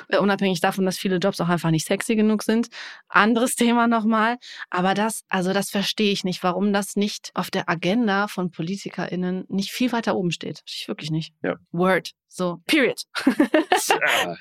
[0.09, 2.67] Äh, unabhängig davon, dass viele Jobs auch einfach nicht sexy genug sind.
[3.07, 4.37] Anderes Thema nochmal.
[4.69, 9.45] Aber das, also das verstehe ich nicht, warum das nicht auf der Agenda von PolitikerInnen
[9.49, 10.61] nicht viel weiter oben steht.
[10.65, 11.33] Ich wirklich nicht.
[11.41, 11.55] Ja.
[11.71, 12.13] Word.
[12.31, 13.01] So, period.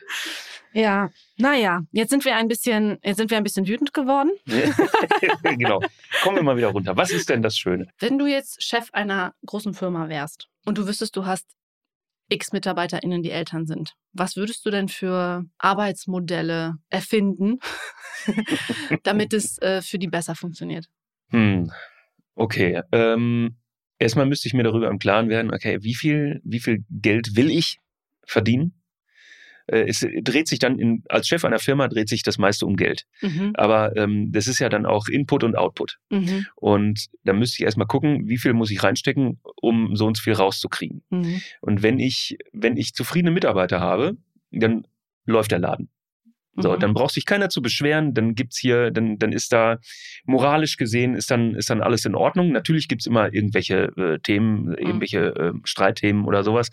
[0.74, 4.31] ja, naja, jetzt sind wir ein bisschen, jetzt sind wir ein bisschen wütend geworden.
[5.57, 5.81] genau.
[6.22, 6.96] Kommen wir mal wieder runter.
[6.98, 7.88] Was ist denn das Schöne?
[7.98, 11.46] Wenn du jetzt Chef einer großen Firma wärst und du wüsstest, du hast
[12.29, 17.59] x MitarbeiterInnen, die Eltern sind, was würdest du denn für Arbeitsmodelle erfinden,
[19.03, 20.90] damit es äh, für die besser funktioniert?
[21.31, 21.72] Hm.
[22.35, 22.83] Okay.
[22.92, 23.57] Ähm,
[23.98, 27.50] erstmal müsste ich mir darüber im Klaren werden, okay, wie viel, wie viel Geld will
[27.50, 27.78] ich
[28.24, 28.74] verdienen?
[29.66, 32.76] Äh, es dreht sich dann in, als Chef einer Firma dreht sich das meiste um
[32.76, 33.04] Geld.
[33.20, 33.52] Mhm.
[33.54, 35.98] Aber ähm, das ist ja dann auch Input und Output.
[36.11, 36.46] Mhm.
[36.56, 40.22] Und da müsste ich erstmal gucken, wie viel muss ich reinstecken, um so und so
[40.22, 41.02] viel rauszukriegen.
[41.11, 41.42] Mhm.
[41.61, 44.16] Und wenn ich, wenn ich zufriedene Mitarbeiter habe,
[44.50, 44.87] dann
[45.26, 45.90] läuft der Laden.
[46.61, 46.81] So, mhm.
[46.81, 49.79] dann braucht sich keiner zu beschweren, dann gibt's hier, dann, dann ist da
[50.25, 52.51] moralisch gesehen, ist dann, ist dann alles in Ordnung.
[52.51, 54.75] Natürlich gibt's immer irgendwelche äh, Themen, mhm.
[54.75, 56.71] irgendwelche äh, Streitthemen oder sowas.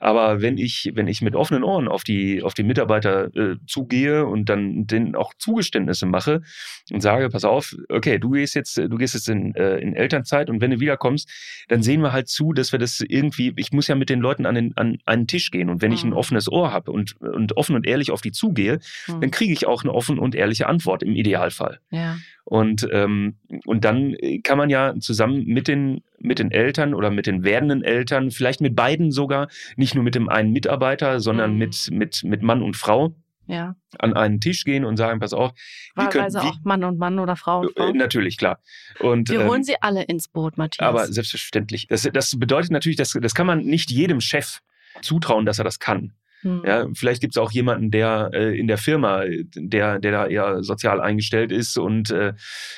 [0.00, 4.26] Aber wenn ich, wenn ich mit offenen Ohren auf die, auf die Mitarbeiter äh, zugehe
[4.26, 6.42] und dann denen auch Zugeständnisse mache
[6.90, 10.50] und sage, pass auf, okay, du gehst jetzt, du gehst jetzt in, äh, in Elternzeit
[10.50, 11.30] und wenn du wiederkommst,
[11.68, 14.46] dann sehen wir halt zu, dass wir das irgendwie, ich muss ja mit den Leuten
[14.46, 16.16] an, den, an einen Tisch gehen und wenn ich ein mhm.
[16.16, 19.66] offenes Ohr habe und, und offen und ehrlich auf die zugehe, mhm dann kriege ich
[19.66, 21.80] auch eine offene und ehrliche Antwort im Idealfall.
[21.90, 22.16] Ja.
[22.44, 23.36] Und, ähm,
[23.66, 27.84] und dann kann man ja zusammen mit den, mit den Eltern oder mit den werdenden
[27.84, 31.58] Eltern, vielleicht mit beiden sogar, nicht nur mit dem einen Mitarbeiter, sondern mhm.
[31.58, 33.14] mit, mit, mit Mann und Frau,
[33.46, 33.76] ja.
[33.98, 35.52] an einen Tisch gehen und sagen, pass auf.
[35.94, 37.88] Wahlweise auch Mann und Mann oder Frau und Frau.
[37.88, 38.60] Äh, natürlich, klar.
[39.00, 40.88] Und, Wir holen ähm, sie alle ins Boot, Matthias.
[40.88, 41.86] Aber selbstverständlich.
[41.88, 44.60] Das, das bedeutet natürlich, dass, das kann man nicht jedem Chef
[45.02, 46.14] zutrauen, dass er das kann.
[46.42, 46.62] Hm.
[46.64, 49.22] Ja, vielleicht gibt es auch jemanden, der äh, in der Firma,
[49.54, 52.34] der, der da eher sozial eingestellt ist und, äh,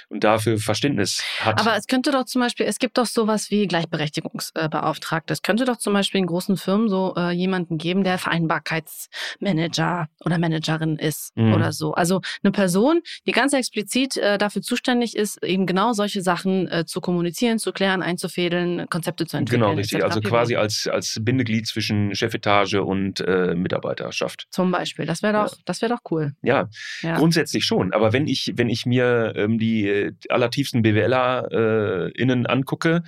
[0.08, 1.60] und dafür Verständnis hat.
[1.60, 5.32] Aber es könnte doch zum Beispiel, es gibt doch sowas wie Gleichberechtigungsbeauftragte.
[5.32, 10.38] Es könnte doch zum Beispiel in großen Firmen so äh, jemanden geben, der Vereinbarkeitsmanager oder
[10.38, 11.54] Managerin ist mhm.
[11.54, 11.92] oder so.
[11.92, 16.84] Also eine Person, die ganz explizit äh, dafür zuständig ist, eben genau solche Sachen äh,
[16.86, 19.62] zu kommunizieren, zu klären, einzufädeln, Konzepte zu entwickeln.
[19.62, 20.02] Genau, richtig.
[20.02, 24.12] Also quasi als, als Bindeglied zwischen Chefetage und äh, Mitarbeiter
[24.50, 25.62] Zum Beispiel, das wäre doch, ja.
[25.64, 26.34] das wäre doch cool.
[26.42, 26.68] Ja,
[27.02, 27.92] ja, grundsätzlich schon.
[27.92, 33.02] Aber wenn ich, wenn ich mir ähm, die äh, allertiefsten BWLer-Innen äh, angucke,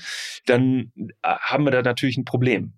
[0.47, 2.75] dann äh, haben wir da natürlich ein Problem.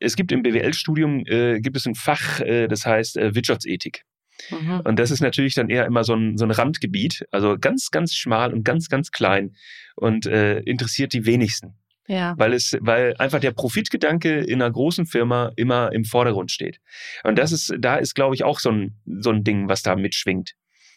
[0.00, 4.04] Es gibt im BWL-Studium äh, gibt es ein Fach, äh, das heißt äh, Wirtschaftsethik.
[4.50, 4.80] Mhm.
[4.84, 8.14] Und das ist natürlich dann eher immer so ein, so ein Randgebiet, also ganz, ganz
[8.14, 9.56] schmal und ganz, ganz klein
[9.96, 11.74] und äh, interessiert die wenigsten.
[12.08, 12.34] Ja.
[12.38, 16.80] Weil es, weil einfach der Profitgedanke in einer großen Firma immer im Vordergrund steht.
[17.24, 19.96] Und das ist, da ist, glaube ich, auch so ein, so ein Ding, was da
[19.96, 20.54] mitschwingt.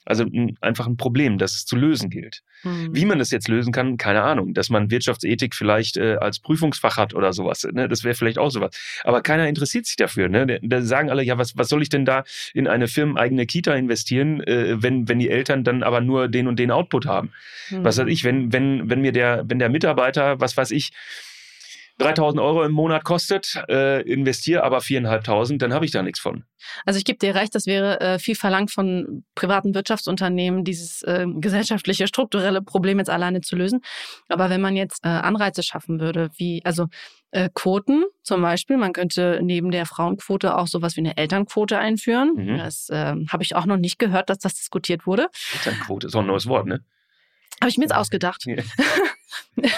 [0.09, 2.41] Also ein, einfach ein Problem, das es zu lösen gilt.
[2.63, 2.95] Mhm.
[2.95, 4.53] Wie man das jetzt lösen kann, keine Ahnung.
[4.53, 7.67] Dass man Wirtschaftsethik vielleicht äh, als Prüfungsfach hat oder sowas.
[7.71, 7.87] Ne?
[7.87, 8.71] Das wäre vielleicht auch sowas.
[9.03, 10.29] Aber keiner interessiert sich dafür.
[10.29, 10.59] Ne?
[10.61, 14.41] Da sagen alle, ja, was, was soll ich denn da in eine firmeneigene Kita investieren,
[14.41, 17.31] äh, wenn, wenn die Eltern dann aber nur den und den Output haben?
[17.69, 17.83] Mhm.
[17.83, 20.91] Was weiß ich, wenn, wenn, wenn mir der, wenn der Mitarbeiter, was weiß ich,
[21.99, 26.43] 3000 Euro im Monat kostet, äh, investiere aber 4.500, dann habe ich da nichts von.
[26.85, 31.25] Also ich gebe dir recht, das wäre äh, viel verlangt von privaten Wirtschaftsunternehmen, dieses äh,
[31.27, 33.81] gesellschaftliche, strukturelle Problem jetzt alleine zu lösen.
[34.27, 36.87] Aber wenn man jetzt äh, Anreize schaffen würde, wie, also
[37.31, 42.33] äh, Quoten zum Beispiel, man könnte neben der Frauenquote auch sowas wie eine Elternquote einführen.
[42.35, 42.57] Mhm.
[42.57, 45.27] Das äh, habe ich auch noch nicht gehört, dass das diskutiert wurde.
[45.53, 46.83] Elternquote ist auch ein neues Wort, ne?
[47.61, 48.45] Habe ich mir jetzt ausgedacht.
[48.45, 48.63] Ja.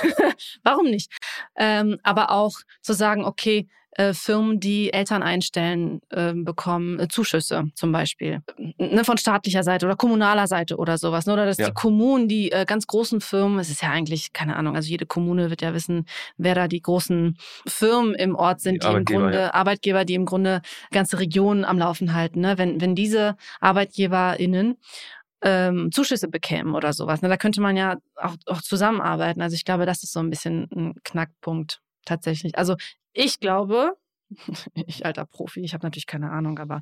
[0.64, 1.12] Warum nicht?
[1.56, 7.66] Ähm, aber auch zu sagen, okay, äh, Firmen, die Eltern einstellen, äh, bekommen äh, Zuschüsse
[7.76, 8.42] zum Beispiel
[8.78, 11.26] ne, von staatlicher Seite oder kommunaler Seite oder sowas.
[11.26, 11.34] Ne?
[11.34, 11.68] Oder dass ja.
[11.68, 15.06] die Kommunen, die äh, ganz großen Firmen, es ist ja eigentlich, keine Ahnung, also jede
[15.06, 16.06] Kommune wird ja wissen,
[16.38, 19.54] wer da die großen Firmen im Ort sind, die, die im Grunde, ja.
[19.54, 22.40] Arbeitgeber, die im Grunde ganze Regionen am Laufen halten.
[22.40, 22.58] Ne?
[22.58, 24.78] Wenn, wenn diese ArbeitgeberInnen
[25.42, 27.22] ähm, Zuschüsse bekämen oder sowas.
[27.22, 27.30] Ne?
[27.30, 29.42] Da könnte man ja auch, auch zusammenarbeiten.
[29.42, 32.58] Also ich glaube, das ist so ein bisschen ein Knackpunkt tatsächlich.
[32.58, 32.76] Also
[33.14, 33.94] ich glaube,
[34.86, 36.82] ich alter Profi, ich habe natürlich keine Ahnung, aber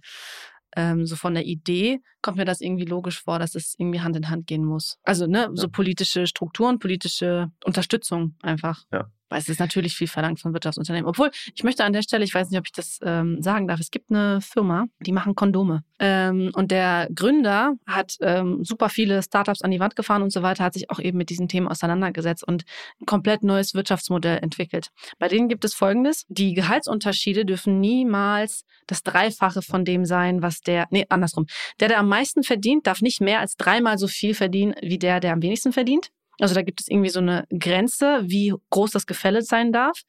[0.75, 4.15] ähm, so von der Idee kommt mir das irgendwie logisch vor, dass es irgendwie Hand
[4.15, 4.99] in Hand gehen muss.
[5.03, 8.83] Also ne, so politische Strukturen, politische Unterstützung einfach.
[8.91, 9.09] Ja.
[9.29, 11.07] Weil es ist natürlich viel verlangt von Wirtschaftsunternehmen.
[11.07, 13.79] Obwohl, ich möchte an der Stelle, ich weiß nicht, ob ich das ähm, sagen darf,
[13.79, 15.83] es gibt eine Firma, die machen Kondome.
[15.99, 20.41] Ähm, und der Gründer hat ähm, super viele Startups an die Wand gefahren und so
[20.41, 22.63] weiter, hat sich auch eben mit diesen Themen auseinandergesetzt und
[23.01, 24.89] ein komplett neues Wirtschaftsmodell entwickelt.
[25.19, 26.25] Bei denen gibt es Folgendes.
[26.29, 31.45] Die Gehaltsunterschiede dürfen niemals das Dreifache von dem sein, was der, nee, andersrum.
[31.79, 35.19] Der, der am meisten verdient, darf nicht mehr als dreimal so viel verdienen wie der,
[35.19, 36.11] der am wenigsten verdient.
[36.39, 40.01] Also da gibt es irgendwie so eine Grenze, wie groß das Gefälle sein darf.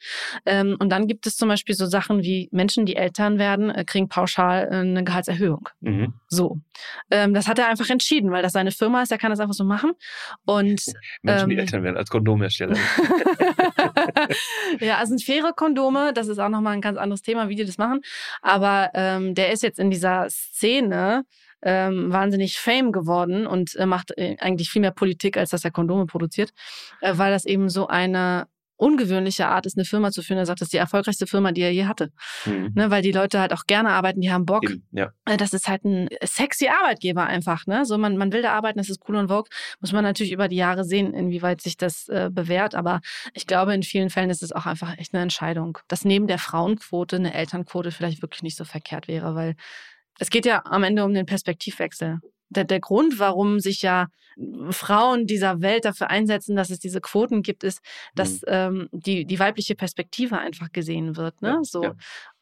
[0.47, 3.85] Ähm, und dann gibt es zum Beispiel so Sachen wie Menschen, die Eltern werden, äh,
[3.85, 5.69] kriegen pauschal äh, eine Gehaltserhöhung.
[5.81, 6.15] Mhm.
[6.29, 6.59] So.
[7.11, 9.55] Ähm, das hat er einfach entschieden, weil das seine Firma ist, er kann das einfach
[9.55, 9.93] so machen.
[10.45, 10.83] Und
[11.23, 12.77] Menschen, die ähm, Eltern werden als Kondomhersteller.
[14.81, 17.65] ja, also sind faire Kondome, das ist auch nochmal ein ganz anderes Thema, wie die
[17.65, 18.01] das machen.
[18.43, 21.25] Aber ähm, der ist jetzt in dieser Szene
[21.63, 25.71] ähm, wahnsinnig Fame geworden und äh, macht äh, eigentlich viel mehr Politik, als dass er
[25.71, 26.51] Kondome produziert,
[27.01, 28.47] äh, weil das eben so eine
[28.81, 30.39] ungewöhnliche Art ist, eine Firma zu führen.
[30.39, 32.13] Er sagt, das ist die erfolgreichste Firma, die er je hatte.
[32.47, 32.73] Mhm.
[32.75, 34.65] Ne, weil die Leute halt auch gerne arbeiten, die haben Bock.
[34.65, 35.11] Eben, ja.
[35.27, 37.67] Äh, das ist halt ein sexy Arbeitgeber einfach.
[37.67, 37.85] Ne?
[37.85, 39.51] So man, man will da arbeiten, das ist cool und vogue.
[39.81, 42.75] Muss man natürlich über die Jahre sehen, inwieweit sich das äh, bewährt.
[42.75, 43.01] Aber
[43.35, 46.39] ich glaube, in vielen Fällen ist es auch einfach echt eine Entscheidung, dass neben der
[46.39, 49.57] Frauenquote eine Elternquote vielleicht wirklich nicht so verkehrt wäre, weil
[50.21, 52.21] es geht ja am Ende um den Perspektivwechsel.
[52.51, 54.09] Der, der Grund, warum sich ja
[54.71, 57.81] Frauen dieser Welt dafür einsetzen, dass es diese Quoten gibt, ist,
[58.15, 58.49] dass mhm.
[58.49, 61.41] ähm, die, die weibliche Perspektive einfach gesehen wird.
[61.43, 61.49] Ne?
[61.49, 61.83] Ja, so.
[61.83, 61.95] Ja.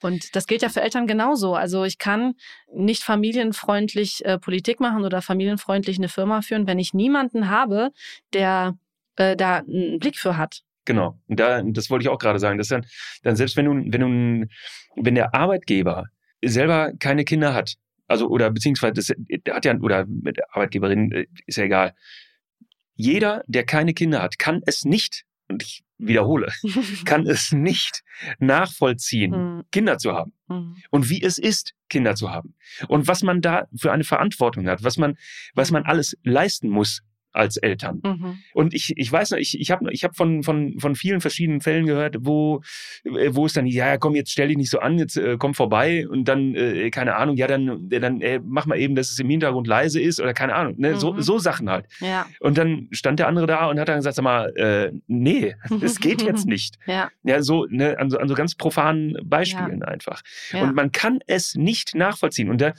[0.02, 1.54] Und das gilt ja für Eltern genauso.
[1.54, 2.34] Also ich kann
[2.74, 7.90] nicht familienfreundlich äh, Politik machen oder familienfreundlich eine Firma führen, wenn ich niemanden habe,
[8.32, 8.76] der
[9.16, 10.62] äh, da einen Blick für hat.
[10.84, 11.20] Genau.
[11.28, 12.84] Und da, das wollte ich auch gerade sagen, dass dann,
[13.22, 14.48] dann selbst wenn du, wenn du,
[14.96, 16.06] wenn der Arbeitgeber
[16.44, 17.74] selber keine Kinder hat,
[18.06, 19.08] also oder beziehungsweise das,
[19.54, 21.94] hat ja oder mit Arbeitgeberin äh, ist ja egal.
[22.94, 26.52] Jeder, der keine Kinder hat, kann es nicht und ich wiederhole,
[27.04, 28.02] kann es nicht
[28.38, 29.64] nachvollziehen, mhm.
[29.72, 30.32] Kinder zu haben.
[30.48, 30.76] Mhm.
[30.90, 32.54] Und wie es ist, Kinder zu haben.
[32.88, 35.16] Und was man da für eine Verantwortung hat, was man,
[35.54, 37.02] was man alles leisten muss,
[37.38, 38.00] als Eltern.
[38.04, 38.38] Mhm.
[38.52, 41.60] Und ich, ich weiß noch, ich, ich habe ich hab von, von, von vielen verschiedenen
[41.60, 42.62] Fällen gehört, wo,
[43.04, 45.54] äh, wo es dann, ja, komm, jetzt stell dich nicht so an, jetzt äh, komm
[45.54, 49.10] vorbei und dann, äh, keine Ahnung, ja, dann, äh, dann äh, mach mal eben, dass
[49.10, 50.90] es im Hintergrund leise ist oder keine Ahnung, ne?
[50.90, 50.96] Mhm.
[50.96, 51.86] so, so Sachen halt.
[52.00, 52.26] Ja.
[52.40, 56.00] Und dann stand der andere da und hat dann gesagt, sag mal, äh, nee, das
[56.00, 56.76] geht jetzt nicht.
[56.86, 57.08] ja.
[57.22, 59.86] ja, so, ne, an, so, an so ganz profanen Beispielen ja.
[59.86, 60.22] einfach.
[60.52, 60.62] Ja.
[60.62, 62.50] Und man kann es nicht nachvollziehen.
[62.50, 62.72] Und da,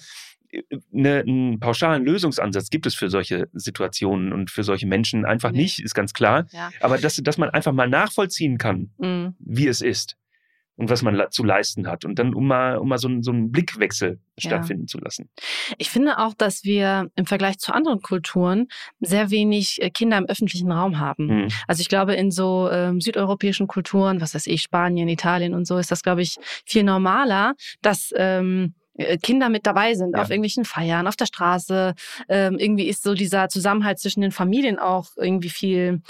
[0.93, 5.63] eine, einen pauschalen Lösungsansatz gibt es für solche Situationen und für solche Menschen einfach nee.
[5.63, 6.45] nicht, ist ganz klar.
[6.51, 6.71] Ja.
[6.81, 9.35] Aber dass, dass man einfach mal nachvollziehen kann, mhm.
[9.39, 10.15] wie es ist
[10.79, 12.05] und was man zu leisten hat.
[12.05, 14.87] Und dann, um mal, um mal so, einen, so einen Blickwechsel stattfinden ja.
[14.87, 15.29] zu lassen.
[15.77, 18.69] Ich finde auch, dass wir im Vergleich zu anderen Kulturen
[19.01, 21.25] sehr wenig äh, Kinder im öffentlichen Raum haben.
[21.25, 21.47] Mhm.
[21.67, 25.77] Also ich glaube, in so ähm, südeuropäischen Kulturen, was weiß ich, Spanien, Italien und so,
[25.77, 28.88] ist das, glaube ich, viel normaler, dass ähm, äh,
[29.21, 30.21] Kinder mit dabei sind ja.
[30.21, 31.95] auf irgendwelchen Feiern, auf der Straße.
[32.27, 36.01] Ähm, irgendwie ist so dieser Zusammenhalt zwischen den Familien auch irgendwie viel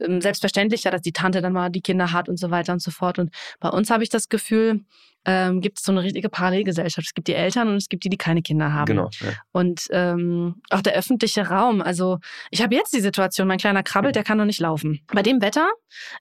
[0.00, 2.90] ähm, selbstverständlicher, dass die Tante dann mal die Kinder hat und so weiter und so
[2.90, 3.18] fort.
[3.18, 3.30] Und
[3.60, 4.84] bei uns habe ich das Gefühl,
[5.26, 7.08] ähm, gibt es so eine richtige Parallelgesellschaft.
[7.08, 8.86] Es gibt die Eltern und es gibt die, die keine Kinder haben.
[8.86, 9.10] Genau.
[9.20, 9.32] Ja.
[9.52, 11.82] Und ähm, auch der öffentliche Raum.
[11.82, 12.18] Also
[12.50, 15.00] ich habe jetzt die Situation, mein kleiner krabbelt, der kann noch nicht laufen.
[15.12, 15.68] Bei dem Wetter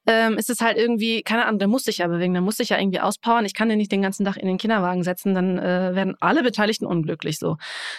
[0.08, 2.70] ähm, ist es halt irgendwie, keine Ahnung, der muss sich ja bewegen, der muss sich
[2.70, 3.46] ja irgendwie auspowern.
[3.46, 6.42] Ich kann den nicht den ganzen Tag in den Kinderwagen setzen, dann äh, werden alle
[6.42, 7.58] Beteiligten unglücklich so.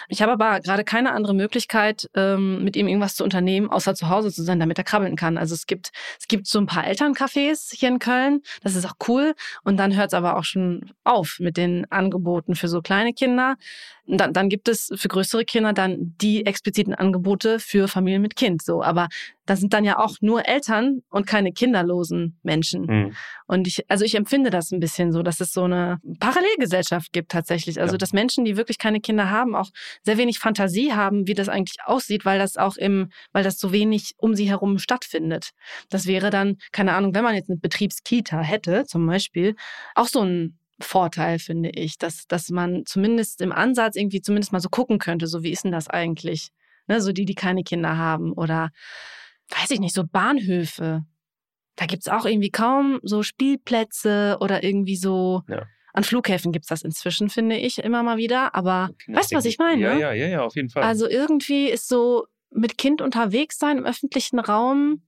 [0.09, 4.09] Ich habe aber gerade keine andere Möglichkeit, ähm, mit ihm irgendwas zu unternehmen, außer zu
[4.09, 5.37] Hause zu sein, damit er krabbeln kann.
[5.37, 8.95] Also es gibt, es gibt so ein paar Elterncafés hier in Köln, das ist auch
[9.07, 9.33] cool.
[9.63, 13.55] Und dann hört es aber auch schon auf mit den Angeboten für so kleine Kinder.
[14.05, 18.61] Dann, dann gibt es für größere Kinder dann die expliziten Angebote für Familien mit Kind.
[18.61, 19.07] So, aber
[19.45, 22.85] da sind dann ja auch nur Eltern und keine kinderlosen Menschen.
[22.85, 23.15] Mhm.
[23.47, 27.31] Und ich, also ich empfinde das ein bisschen so, dass es so eine Parallelgesellschaft gibt
[27.31, 27.79] tatsächlich.
[27.79, 27.97] Also Ja.
[27.97, 29.69] dass Menschen, die wirklich keine Kinder haben, auch
[30.03, 33.71] sehr wenig Fantasie haben, wie das eigentlich aussieht, weil das auch im, weil das so
[33.71, 35.51] wenig um sie herum stattfindet.
[35.89, 39.55] Das wäre dann, keine Ahnung, wenn man jetzt eine Betriebskita hätte, zum Beispiel,
[39.95, 44.59] auch so ein Vorteil, finde ich, dass, dass man zumindest im Ansatz irgendwie zumindest mal
[44.59, 46.49] so gucken könnte, so wie ist denn das eigentlich?
[46.87, 48.69] Ne, so die, die keine Kinder haben oder
[49.49, 51.03] weiß ich nicht, so Bahnhöfe.
[51.75, 55.43] Da gibt's auch irgendwie kaum so Spielplätze oder irgendwie so.
[55.47, 55.67] Ja.
[55.93, 58.53] An Flughäfen gibt's das inzwischen, finde ich, immer mal wieder.
[58.53, 59.81] Aber weißt du, was ich meine?
[59.81, 59.99] Ja, ne?
[59.99, 60.83] ja, ja, ja, auf jeden Fall.
[60.83, 65.01] Also irgendwie ist so mit Kind unterwegs sein im öffentlichen Raum,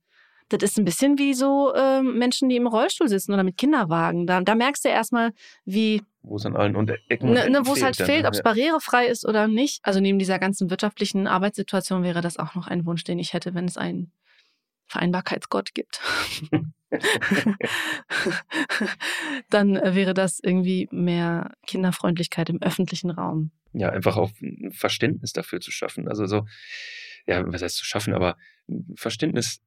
[0.52, 4.26] das ist ein bisschen wie so ähm, Menschen, die im Rollstuhl sitzen oder mit Kinderwagen.
[4.26, 5.32] Da, da merkst du erstmal,
[5.64, 8.28] wie, wo es an allen unter Ecken ne, ne, wo es halt dann, fehlt, ne?
[8.28, 9.80] ob es barrierefrei ist oder nicht.
[9.82, 13.54] Also neben dieser ganzen wirtschaftlichen Arbeitssituation wäre das auch noch ein Wunsch, den ich hätte,
[13.54, 14.12] wenn es einen
[14.86, 16.00] Vereinbarkeitsgott gibt.
[19.50, 23.52] Dann äh, wäre das irgendwie mehr Kinderfreundlichkeit im öffentlichen Raum.
[23.72, 26.08] ja, einfach auch ein Verständnis dafür zu schaffen.
[26.08, 26.44] Also so,
[27.26, 28.36] ja, was heißt zu schaffen, aber
[28.96, 29.60] Verständnis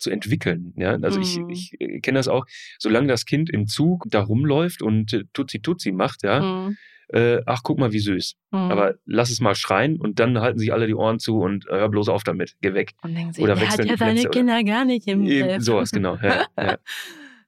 [0.00, 0.72] zu entwickeln.
[0.76, 1.22] Ja, also Mhm.
[1.50, 2.44] ich, ich äh, kenne das auch,
[2.78, 6.76] solange das Kind im Zug da rumläuft und äh, Tutsi Tutsi macht, ja, Mhm.
[7.08, 8.34] äh, ach, guck mal, wie süß.
[8.50, 8.58] Mhm.
[8.58, 11.72] Aber lass es mal schreien und dann halten sich alle die Ohren zu und äh,
[11.72, 12.92] hör bloß auf damit, geh weg.
[13.02, 15.62] Und denken sie, oder der hat ja seine Kinder gar nicht im Griff.
[15.62, 16.16] sowas, genau.
[16.22, 16.78] Ja, ja.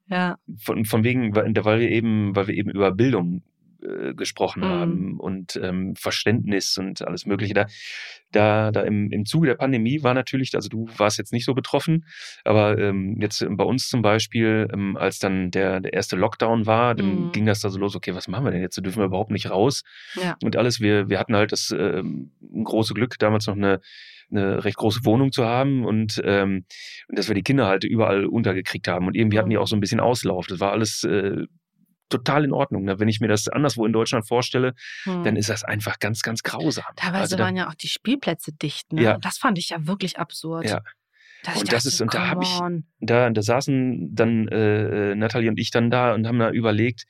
[0.09, 0.37] Ja.
[0.59, 3.43] Von, von wegen, weil weil wir eben, weil wir eben über Bildung
[3.83, 4.69] äh, gesprochen Mhm.
[4.69, 7.55] haben und ähm, Verständnis und alles Mögliche.
[7.55, 7.67] Da,
[8.31, 11.55] da, da im, im Zuge der Pandemie war natürlich, also du warst jetzt nicht so
[11.55, 12.05] betroffen,
[12.45, 16.95] aber ähm, jetzt bei uns zum Beispiel, ähm, als dann der, der erste Lockdown war,
[16.95, 17.33] dann Mhm.
[17.33, 18.79] ging das da so los, okay, was machen wir denn jetzt?
[18.79, 19.83] Da dürfen wir überhaupt nicht raus
[20.15, 20.37] Ja.
[20.43, 20.81] und alles.
[20.81, 22.33] Wir, wir hatten halt das ähm,
[22.65, 23.81] große Glück, damals noch eine,
[24.31, 26.65] eine recht große Wohnung zu haben und, ähm,
[27.11, 29.07] dass wir die Kinder halt überall untergekriegt haben.
[29.07, 30.47] Und irgendwie hatten die auch so ein bisschen Auslauf.
[30.47, 31.45] Das war alles äh,
[32.13, 32.85] total in Ordnung.
[32.85, 32.99] Ne?
[33.01, 35.25] Wenn ich mir das anderswo in Deutschland vorstelle, Hm.
[35.25, 36.85] dann ist das einfach ganz, ganz grausam.
[36.97, 38.93] Teilweise Also da- waren ja auch die Spielplätze dicht.
[38.93, 39.03] Ne?
[39.03, 39.19] Ja.
[39.19, 40.67] Das fand ich ja wirklich absurd.
[40.69, 40.81] Ja.
[41.55, 45.49] Ich Und das ist- und da hab come ich- da, da saßen dann äh, Nathalie
[45.51, 47.05] und ich dann da und haben da überlegt,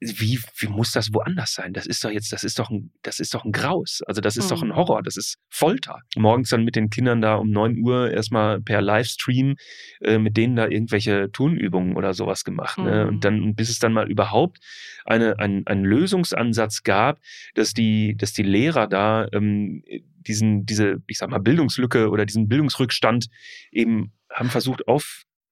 [0.00, 1.72] wie, wie muss das woanders sein?
[1.72, 4.00] Das ist doch jetzt, das ist doch ein, das ist doch ein Graus.
[4.06, 4.76] Also das ist doch ein Mhm.
[4.76, 6.00] Horror, das ist Folter.
[6.16, 9.56] Morgens dann mit den Kindern da um 9 Uhr erstmal per Livestream
[10.00, 12.78] äh, mit denen da irgendwelche Turnübungen oder sowas gemacht.
[12.78, 13.04] Ne?
[13.04, 13.08] Mhm.
[13.08, 14.58] Und dann, und bis es dann mal überhaupt
[15.04, 17.20] eine, ein, einen Lösungsansatz gab,
[17.54, 19.82] dass die, dass die Lehrer da ähm,
[20.26, 23.26] diesen, diese, ich sag mal, Bildungslücke oder diesen Bildungsrückstand
[23.70, 24.86] eben haben versucht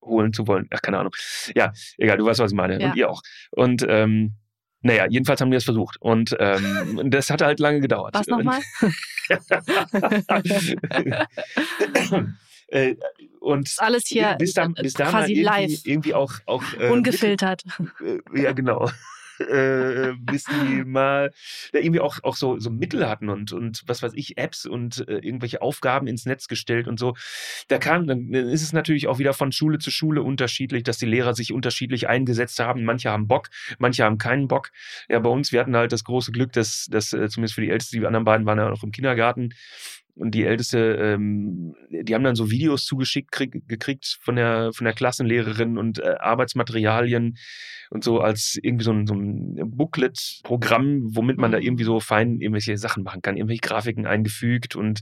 [0.01, 0.67] aufholen zu wollen.
[0.71, 1.15] Ach, keine Ahnung.
[1.55, 2.81] Ja, egal, du weißt, was ich meine.
[2.81, 2.91] Ja.
[2.91, 3.23] Und ihr auch.
[3.51, 4.35] Und ähm,
[4.83, 5.97] naja, jedenfalls haben die das versucht.
[6.01, 8.15] Und ähm, das hat halt lange gedauert.
[8.15, 8.61] Was nochmal?
[12.73, 12.95] Äh,
[13.41, 15.81] und ist alles hier bis da, bis da mal quasi irgendwie, live.
[15.85, 17.65] irgendwie auch, auch äh, Ungefiltert.
[17.81, 18.89] Mittel- äh, ja, genau.
[19.41, 21.33] Äh, bis die mal
[21.73, 25.07] da irgendwie auch, auch so, so Mittel hatten und, und was weiß ich, Apps und
[25.09, 27.15] äh, irgendwelche Aufgaben ins Netz gestellt und so.
[27.69, 31.07] Da kam, dann ist es natürlich auch wieder von Schule zu Schule unterschiedlich, dass die
[31.07, 32.85] Lehrer sich unterschiedlich eingesetzt haben.
[32.85, 34.71] Manche haben Bock, manche haben keinen Bock.
[35.09, 37.71] Ja, bei uns, wir hatten halt das große Glück, dass, dass äh, zumindest für die
[37.71, 39.55] Älteste, die anderen beiden waren ja noch im Kindergarten,
[40.15, 44.85] und die Älteste, ähm, die haben dann so Videos zugeschickt krieg, gekriegt von der, von
[44.85, 47.37] der Klassenlehrerin und äh, Arbeitsmaterialien
[47.91, 51.65] und so als irgendwie so ein, so ein Booklet-Programm, womit man da Mhm.
[51.65, 55.01] irgendwie so fein irgendwelche Sachen machen kann, irgendwelche Grafiken eingefügt und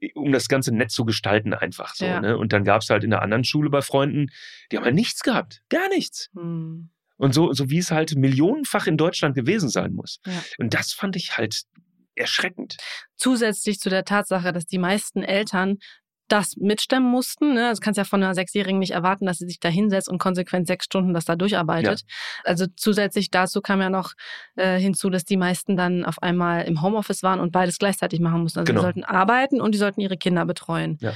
[0.00, 2.04] äh, um das Ganze nett zu gestalten einfach so.
[2.04, 2.20] Ja.
[2.20, 2.36] Ne?
[2.36, 4.28] Und dann gab es halt in der anderen Schule bei Freunden,
[4.70, 6.30] die haben halt nichts gehabt, gar nichts.
[6.34, 6.90] Hm.
[7.18, 10.20] Und so, so wie es halt millionenfach in Deutschland gewesen sein muss.
[10.26, 10.32] Ja.
[10.58, 11.62] Und das fand ich halt
[12.16, 12.76] erschreckend.
[13.16, 15.78] Zusätzlich zu der Tatsache, dass die meisten Eltern
[16.28, 17.54] das mitstemmen mussten.
[17.54, 17.70] Ne?
[17.70, 20.66] Das kannst ja von einer Sechsjährigen nicht erwarten, dass sie sich da hinsetzt und konsequent
[20.66, 22.02] sechs Stunden das da durcharbeitet.
[22.44, 24.12] Also zusätzlich dazu kam ja noch
[24.56, 28.42] äh, hinzu, dass die meisten dann auf einmal im Homeoffice waren und beides gleichzeitig machen
[28.42, 28.58] mussten.
[28.58, 28.80] Also Genau.
[28.80, 30.98] die sollten arbeiten und die sollten ihre Kinder betreuen.
[31.00, 31.12] Ja.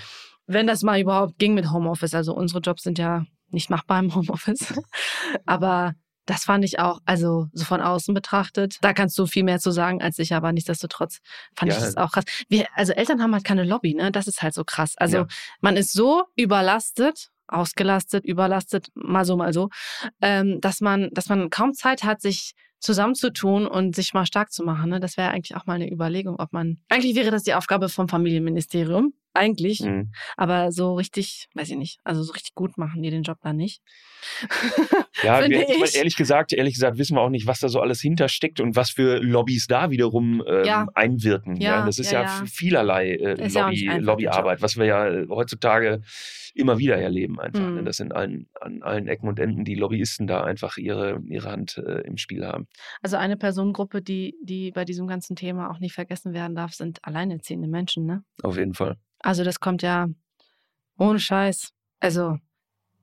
[0.47, 2.15] Wenn das mal überhaupt ging mit Homeoffice.
[2.15, 4.75] Also unsere Jobs sind ja nicht machbar im Homeoffice.
[5.47, 5.95] Aber
[6.31, 8.77] Das fand ich auch, also so von außen betrachtet.
[8.83, 11.19] Da kannst du viel mehr zu sagen als ich, aber nichtsdestotrotz
[11.57, 11.77] fand Ja.
[11.79, 12.25] ich das auch krass.
[12.49, 14.13] Wir, also Eltern haben halt keine Lobby, ne?
[14.13, 14.95] Das ist halt so krass.
[14.97, 15.27] Also Ja.
[15.61, 19.71] man ist so überlastet, ausgelastet, überlastet, mal so, mal so,
[20.21, 24.63] ähm, dass man, dass man kaum Zeit hat, sich zusammenzutun und sich mal stark zu
[24.63, 24.91] machen.
[24.91, 25.01] Ne?
[25.01, 26.79] Das wäre eigentlich auch mal eine Überlegung, ob man.
[26.89, 29.15] Eigentlich wäre das die Aufgabe vom Familienministerium.
[29.33, 29.81] Eigentlich.
[29.81, 30.13] Mhm.
[30.37, 33.53] Aber so richtig, weiß ich nicht, also so richtig gut machen die den Job da
[33.53, 33.83] nicht.
[35.23, 38.01] Ja, wir, ich ehrlich gesagt, ehrlich gesagt wissen wir auch nicht, was da so alles
[38.01, 40.87] hintersteckt und was für Lobbys da wiederum ähm, Ja.
[40.95, 41.57] einwirken.
[41.57, 46.01] Ja, Ja, das ist ja, ja, vielerlei äh, Lobby, Lobbyarbeit, was wir ja äh, heutzutage
[46.55, 47.61] immer wieder erleben einfach.
[47.61, 47.75] Mhm.
[47.77, 47.85] Ne?
[47.85, 51.79] Dass in allen, an allen Ecken und Enden die Lobbyisten da einfach ihre, ihre Hand
[51.79, 52.67] äh, im Spiel haben.
[53.03, 56.99] Also eine Personengruppe, die, die bei diesem ganzen Thema auch nicht vergessen werden darf, sind
[57.03, 58.23] alleinerziehende Menschen, ne?
[58.43, 58.97] Auf jeden Fall.
[59.21, 60.09] Also das kommt ja
[60.99, 61.71] ohne Scheiß.
[62.01, 62.39] Also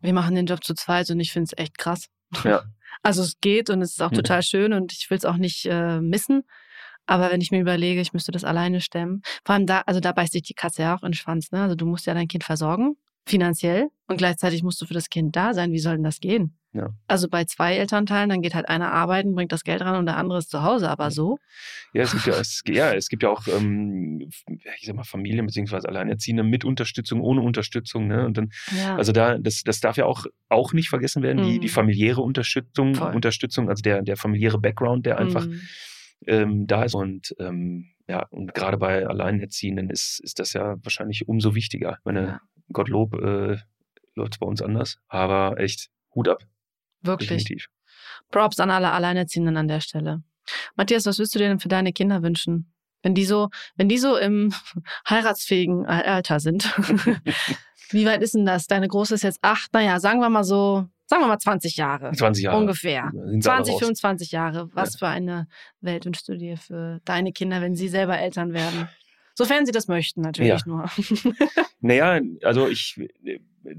[0.02, 2.08] wir machen den Job zu zweit und ich finde es echt krass.
[2.44, 2.64] Ja.
[3.04, 4.16] Also es geht und es ist auch Mhm.
[4.16, 6.42] total schön und ich will es auch nicht äh, missen.
[7.06, 10.12] Aber wenn ich mir überlege, ich müsste das alleine stemmen, vor allem da, also da
[10.14, 11.52] beißt sich die Katze ja auch in den Schwanz.
[11.52, 11.62] Ne?
[11.62, 12.98] Also du musst ja dein Kind versorgen,
[13.30, 15.72] finanziell, und gleichzeitig musst du für das Kind da sein.
[15.74, 16.58] Wie soll denn das gehen?
[16.74, 16.90] Ja.
[17.08, 20.16] Also bei zwei Elternteilen, dann geht halt einer arbeiten, bringt das Geld ran und der
[20.18, 20.90] andere ist zu Hause.
[20.90, 21.38] Aber so,
[21.94, 24.30] Ja, es gibt ja, es, ja, es gibt ja auch, ähm,
[24.80, 28.08] ich sag mal, Familien beziehungsweise Alleinerziehende mit Unterstützung, ohne Unterstützung.
[28.08, 28.26] Ne?
[28.26, 28.96] Und dann ja.
[28.96, 31.62] Also da, das, das darf ja auch, auch nicht vergessen werden, die, Mhm.
[31.62, 33.14] die familiäre Unterstützung, Voll.
[33.16, 35.60] Unterstützung, also der, der familiäre Background, der einfach Mm.
[36.28, 36.96] ähm, da ist.
[36.96, 41.98] Und ähm, ja, und gerade bei Alleinerziehenden ist, ist das ja wahrscheinlich umso wichtiger.
[42.00, 42.42] Ich meine, Ja.
[42.72, 43.58] Gottlob äh,
[44.16, 46.44] läuft es bei uns anders, aber echt Hut ab,
[47.02, 47.30] Wirklich.
[47.30, 47.68] definitiv.
[48.32, 50.24] Props an alle Alleinerziehenden an der Stelle.
[50.76, 52.74] Matthias, was würdest du dir denn für deine Kinder wünschen?
[53.04, 54.54] Wenn die so, wenn die so im
[55.10, 56.66] heiratsfähigen Alter sind.
[57.90, 58.68] Wie weit ist denn das?
[58.68, 62.12] Deine Große ist jetzt acht, naja, sagen wir mal so, sagen wir mal 20 Jahre.
[62.12, 62.58] 20 Jahre.
[62.58, 63.10] Ungefähr.
[63.14, 63.80] Sind sie alle 20, raus.
[63.80, 64.70] 25 Jahre.
[64.74, 65.48] Was für eine
[65.80, 68.90] Welt wünschst du dir für deine Kinder, wenn sie selber Eltern werden?
[69.38, 70.58] Sofern sie das möchten, natürlich Ja.
[70.66, 70.90] nur.
[71.80, 73.00] Naja, also ich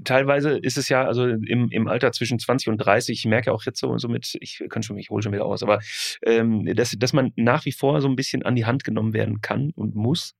[0.05, 3.65] teilweise ist es ja, also im, im Alter zwischen 20 und 30, ich merke auch
[3.65, 5.79] jetzt so, so mit, ich kann schon, ich hole schon wieder aus, aber
[6.23, 9.41] ähm, dass, dass man nach wie vor so ein bisschen an die Hand genommen werden
[9.41, 10.33] kann und muss.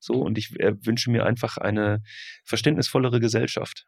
[0.00, 2.02] So, und ich äh, wünsche mir einfach eine
[2.44, 3.86] verständnisvollere Gesellschaft.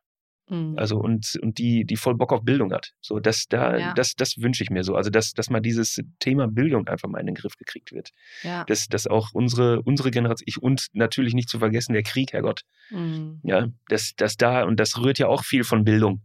[0.52, 0.78] Mhm.
[0.78, 2.92] Also und, und die, die voll Bock auf Bildung hat.
[3.00, 3.94] So, das, da, Ja.
[3.94, 4.94] das, das wünsche ich mir so.
[4.94, 8.10] Also, dass, dass mal dieses Thema Bildung einfach mal in den Griff gekriegt wird.
[8.42, 8.64] ja.
[8.64, 12.62] Dass, dass auch unsere, unsere Generation, ich, und natürlich nicht zu vergessen, der Krieg, Herrgott.
[12.90, 13.40] Mhm.
[13.44, 16.22] Ja, das, das da, und das rührt ja auch viel von Bildung.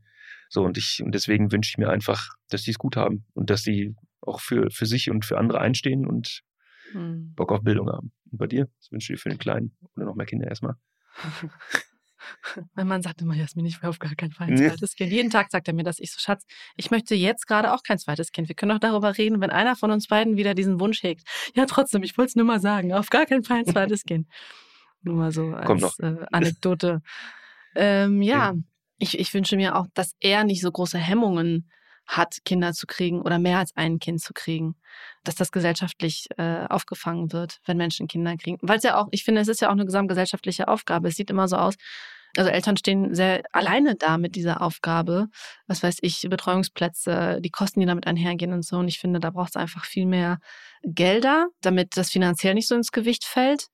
[0.50, 3.50] So, und ich, und deswegen wünsche ich mir einfach, dass die es gut haben und
[3.50, 6.42] dass die auch für, für sich und für andere einstehen und
[6.94, 7.34] Mhm.
[7.36, 8.14] Bock auf Bildung haben.
[8.32, 8.70] Und bei dir?
[8.80, 10.76] Was wünschst du dir für den Kleinen oder noch mehr Kinder erstmal?
[12.76, 15.12] Mein Mann sagt immer, Jasmin, ich will auf gar keinen Fall ein zweites Kind.
[15.12, 16.00] Jeden Tag sagt er mir das.
[16.00, 18.48] Ich so, Schatz, ich möchte jetzt gerade auch kein zweites Kind.
[18.48, 21.28] Wir können auch darüber reden, wenn einer von uns beiden wieder diesen Wunsch hegt.
[21.56, 22.94] Ja, trotzdem, ich wollte es nur mal sagen.
[22.94, 24.28] Auf gar keinen Fall ein zweites Kind.
[25.04, 27.02] Nur mal so als äh, Anekdote.
[27.76, 28.54] ähm, ja, Ja.
[28.98, 31.70] ich, ich wünsche mir auch, dass er nicht so große Hemmungen
[32.08, 34.76] hat, Kinder zu kriegen oder mehr als ein Kind zu kriegen.
[35.24, 38.58] Dass das gesellschaftlich äh, aufgefangen wird, wenn Menschen Kinder kriegen.
[38.62, 41.10] Weil es ja auch, ich finde, es ist ja auch eine gesamtgesellschaftliche Aufgabe.
[41.10, 41.76] Es sieht immer so aus,
[42.38, 45.28] also Eltern stehen sehr alleine da mit dieser Aufgabe.
[45.68, 48.78] Was weiß ich, Betreuungsplätze, die Kosten, die damit einhergehen und so.
[48.78, 50.40] Und ich finde, da braucht es einfach viel mehr
[50.84, 53.68] Gelder, damit das finanziell nicht so ins Gewicht fällt.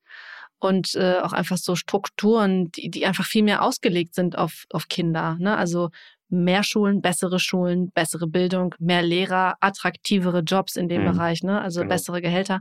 [0.58, 4.88] Und äh, auch einfach so Strukturen, die, die einfach viel mehr ausgelegt sind auf, auf
[4.88, 5.36] Kinder.
[5.38, 5.56] Ne?
[5.56, 5.90] Also
[6.34, 11.12] mehr Schulen, bessere Schulen, bessere Bildung, mehr Lehrer, attraktivere Jobs in dem Mhm.
[11.12, 11.60] Bereich, ne?
[11.60, 11.94] also Genau.
[11.94, 12.60] bessere Gehälter.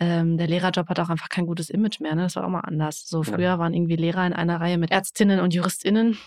[0.00, 2.14] Ähm, der Lehrerjob hat auch einfach kein gutes Image mehr.
[2.14, 2.22] Ne?
[2.22, 3.06] Das war auch mal anders.
[3.06, 3.32] So Ja.
[3.32, 6.18] früher waren irgendwie Lehrer in einer Reihe mit Ärztinnen und JuristInnen.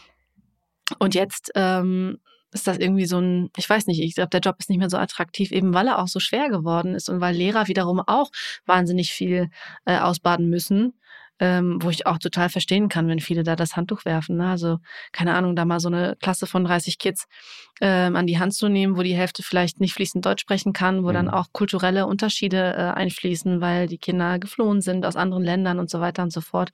[0.99, 2.19] Und jetzt ähm,
[2.51, 4.89] ist das irgendwie so ein, ich weiß nicht, ich glaube, der Job ist nicht mehr
[4.89, 8.31] so attraktiv, eben weil er auch so schwer geworden ist und weil Lehrer wiederum auch
[8.65, 9.49] wahnsinnig viel
[9.86, 10.93] äh, ausbaden müssen.
[11.38, 14.38] Ähm, wo ich auch total verstehen kann, wenn viele da das Handtuch werfen.
[14.38, 14.47] Ne?
[14.49, 14.77] Also,
[15.11, 17.25] keine Ahnung, da mal so eine Klasse von 30 Kids
[17.81, 21.03] ähm, an die Hand zu nehmen, wo die Hälfte vielleicht nicht fließend Deutsch sprechen kann,
[21.03, 21.31] wo dann Mhm.
[21.31, 25.99] auch kulturelle Unterschiede äh, einfließen, weil die Kinder geflohen sind aus anderen Ländern und so
[25.99, 26.69] weiter und so fort.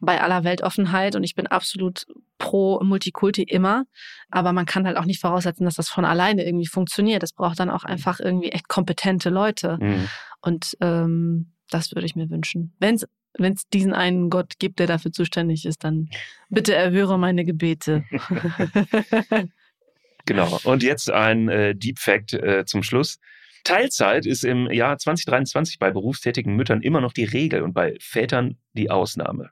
[0.00, 2.04] Bei aller Weltoffenheit und ich bin absolut
[2.38, 3.84] pro Multikulti immer,
[4.30, 7.22] aber man kann halt auch nicht voraussetzen, dass das von alleine irgendwie funktioniert.
[7.22, 9.78] Es braucht dann auch einfach irgendwie echt kompetente Leute.
[9.80, 10.08] Mhm.
[10.40, 12.74] Und ähm, das würde ich mir wünschen.
[12.78, 16.08] Wenn es diesen einen Gott gibt, der dafür zuständig ist, dann
[16.48, 18.04] bitte erhöre meine Gebete.
[20.24, 20.60] Genau.
[20.64, 23.18] Und jetzt ein äh, Deep Fact äh, zum Schluss.
[23.64, 28.58] Teilzeit ist im Jahr 2023 bei berufstätigen Müttern immer noch die Regel und bei Vätern
[28.72, 29.50] die Ausnahme.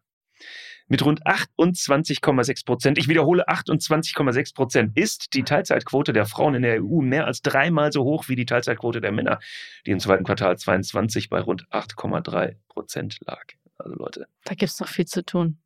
[0.90, 6.82] Mit rund 28,6 Prozent, ich wiederhole 28,6 Prozent, ist die Teilzeitquote der Frauen in der
[6.82, 9.38] EU mehr als dreimal so hoch wie die Teilzeitquote der Männer,
[9.86, 13.44] die im zweiten Quartal 22 bei rund 8,3 Prozent lag.
[13.78, 14.26] Also Leute.
[14.44, 15.58] Da gibt es noch viel zu tun.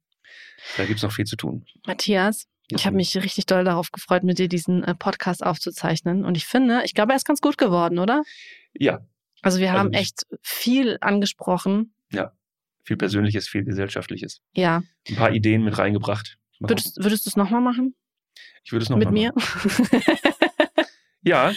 [0.77, 1.64] Da gibt es noch viel zu tun.
[1.87, 6.27] Matthias, ich habe mich richtig doll darauf gefreut, mit dir diesen äh, Podcast aufzuzeichnen.
[6.27, 8.25] Und ich finde, ich glaube, er ist ganz gut geworden, oder?
[8.75, 9.01] Ja.
[9.41, 11.95] Also wir also haben echt viel angesprochen.
[12.12, 12.33] Ja.
[12.85, 14.41] Viel Persönliches, viel Gesellschaftliches.
[14.55, 14.82] Ja.
[15.09, 16.39] Ein paar Ideen mit reingebracht.
[16.61, 17.95] Würdest, würdest du es nochmal machen?
[18.62, 19.14] Ich würde es nochmal machen.
[19.14, 20.87] Mit mir?
[21.22, 21.53] ja.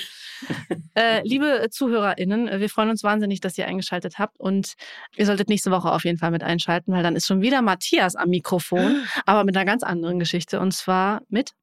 [0.96, 4.74] Äh, liebe ZuhörerInnen, wir freuen uns wahnsinnig, dass ihr eingeschaltet habt und
[5.16, 8.16] ihr solltet nächste Woche auf jeden Fall mit einschalten, weil dann ist schon wieder Matthias
[8.16, 11.54] am Mikrofon, aber mit einer ganz anderen Geschichte und zwar mit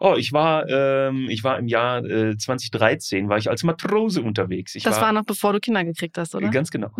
[0.00, 4.74] Oh, ich war, ähm, ich war im Jahr äh, 2013, war ich als Matrose unterwegs.
[4.74, 6.48] Ich das war, war, noch bevor du Kinder gekriegt hast, oder?
[6.50, 6.90] Ganz genau.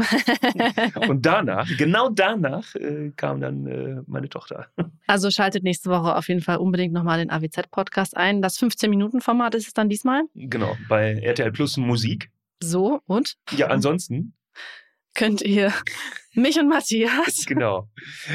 [1.09, 4.67] Und danach, genau danach, äh, kam dann äh, meine Tochter.
[5.07, 8.43] Also schaltet nächste Woche auf jeden Fall unbedingt nochmal den AWZ-Podcast ein.
[8.43, 10.23] Das 15-Minuten-Format ist es dann diesmal?
[10.35, 12.31] Genau, bei RTL Plus Musik.
[12.61, 13.37] So, und?
[13.57, 14.35] Ja, ansonsten
[15.15, 15.73] könnt ihr
[16.33, 17.47] mich und Matthias.
[17.47, 17.89] Genau.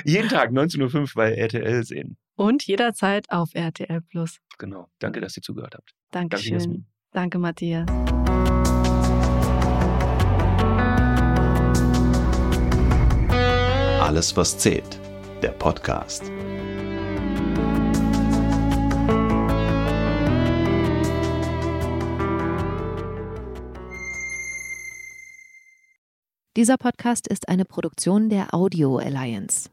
[0.06, 4.40] Jeden Tag 19.05 Uhr bei RTL sehen und jederzeit auf RTL Plus.
[4.58, 4.88] Genau.
[5.00, 5.94] Danke, dass ihr zugehört habt.
[6.10, 6.60] Dankeschön.
[7.12, 7.86] Danke, Danke Matthias.
[14.02, 15.00] Alles, was zählt.
[15.42, 16.24] Der Podcast.
[26.58, 29.70] Dieser Podcast ist eine Produktion der Audio Alliance.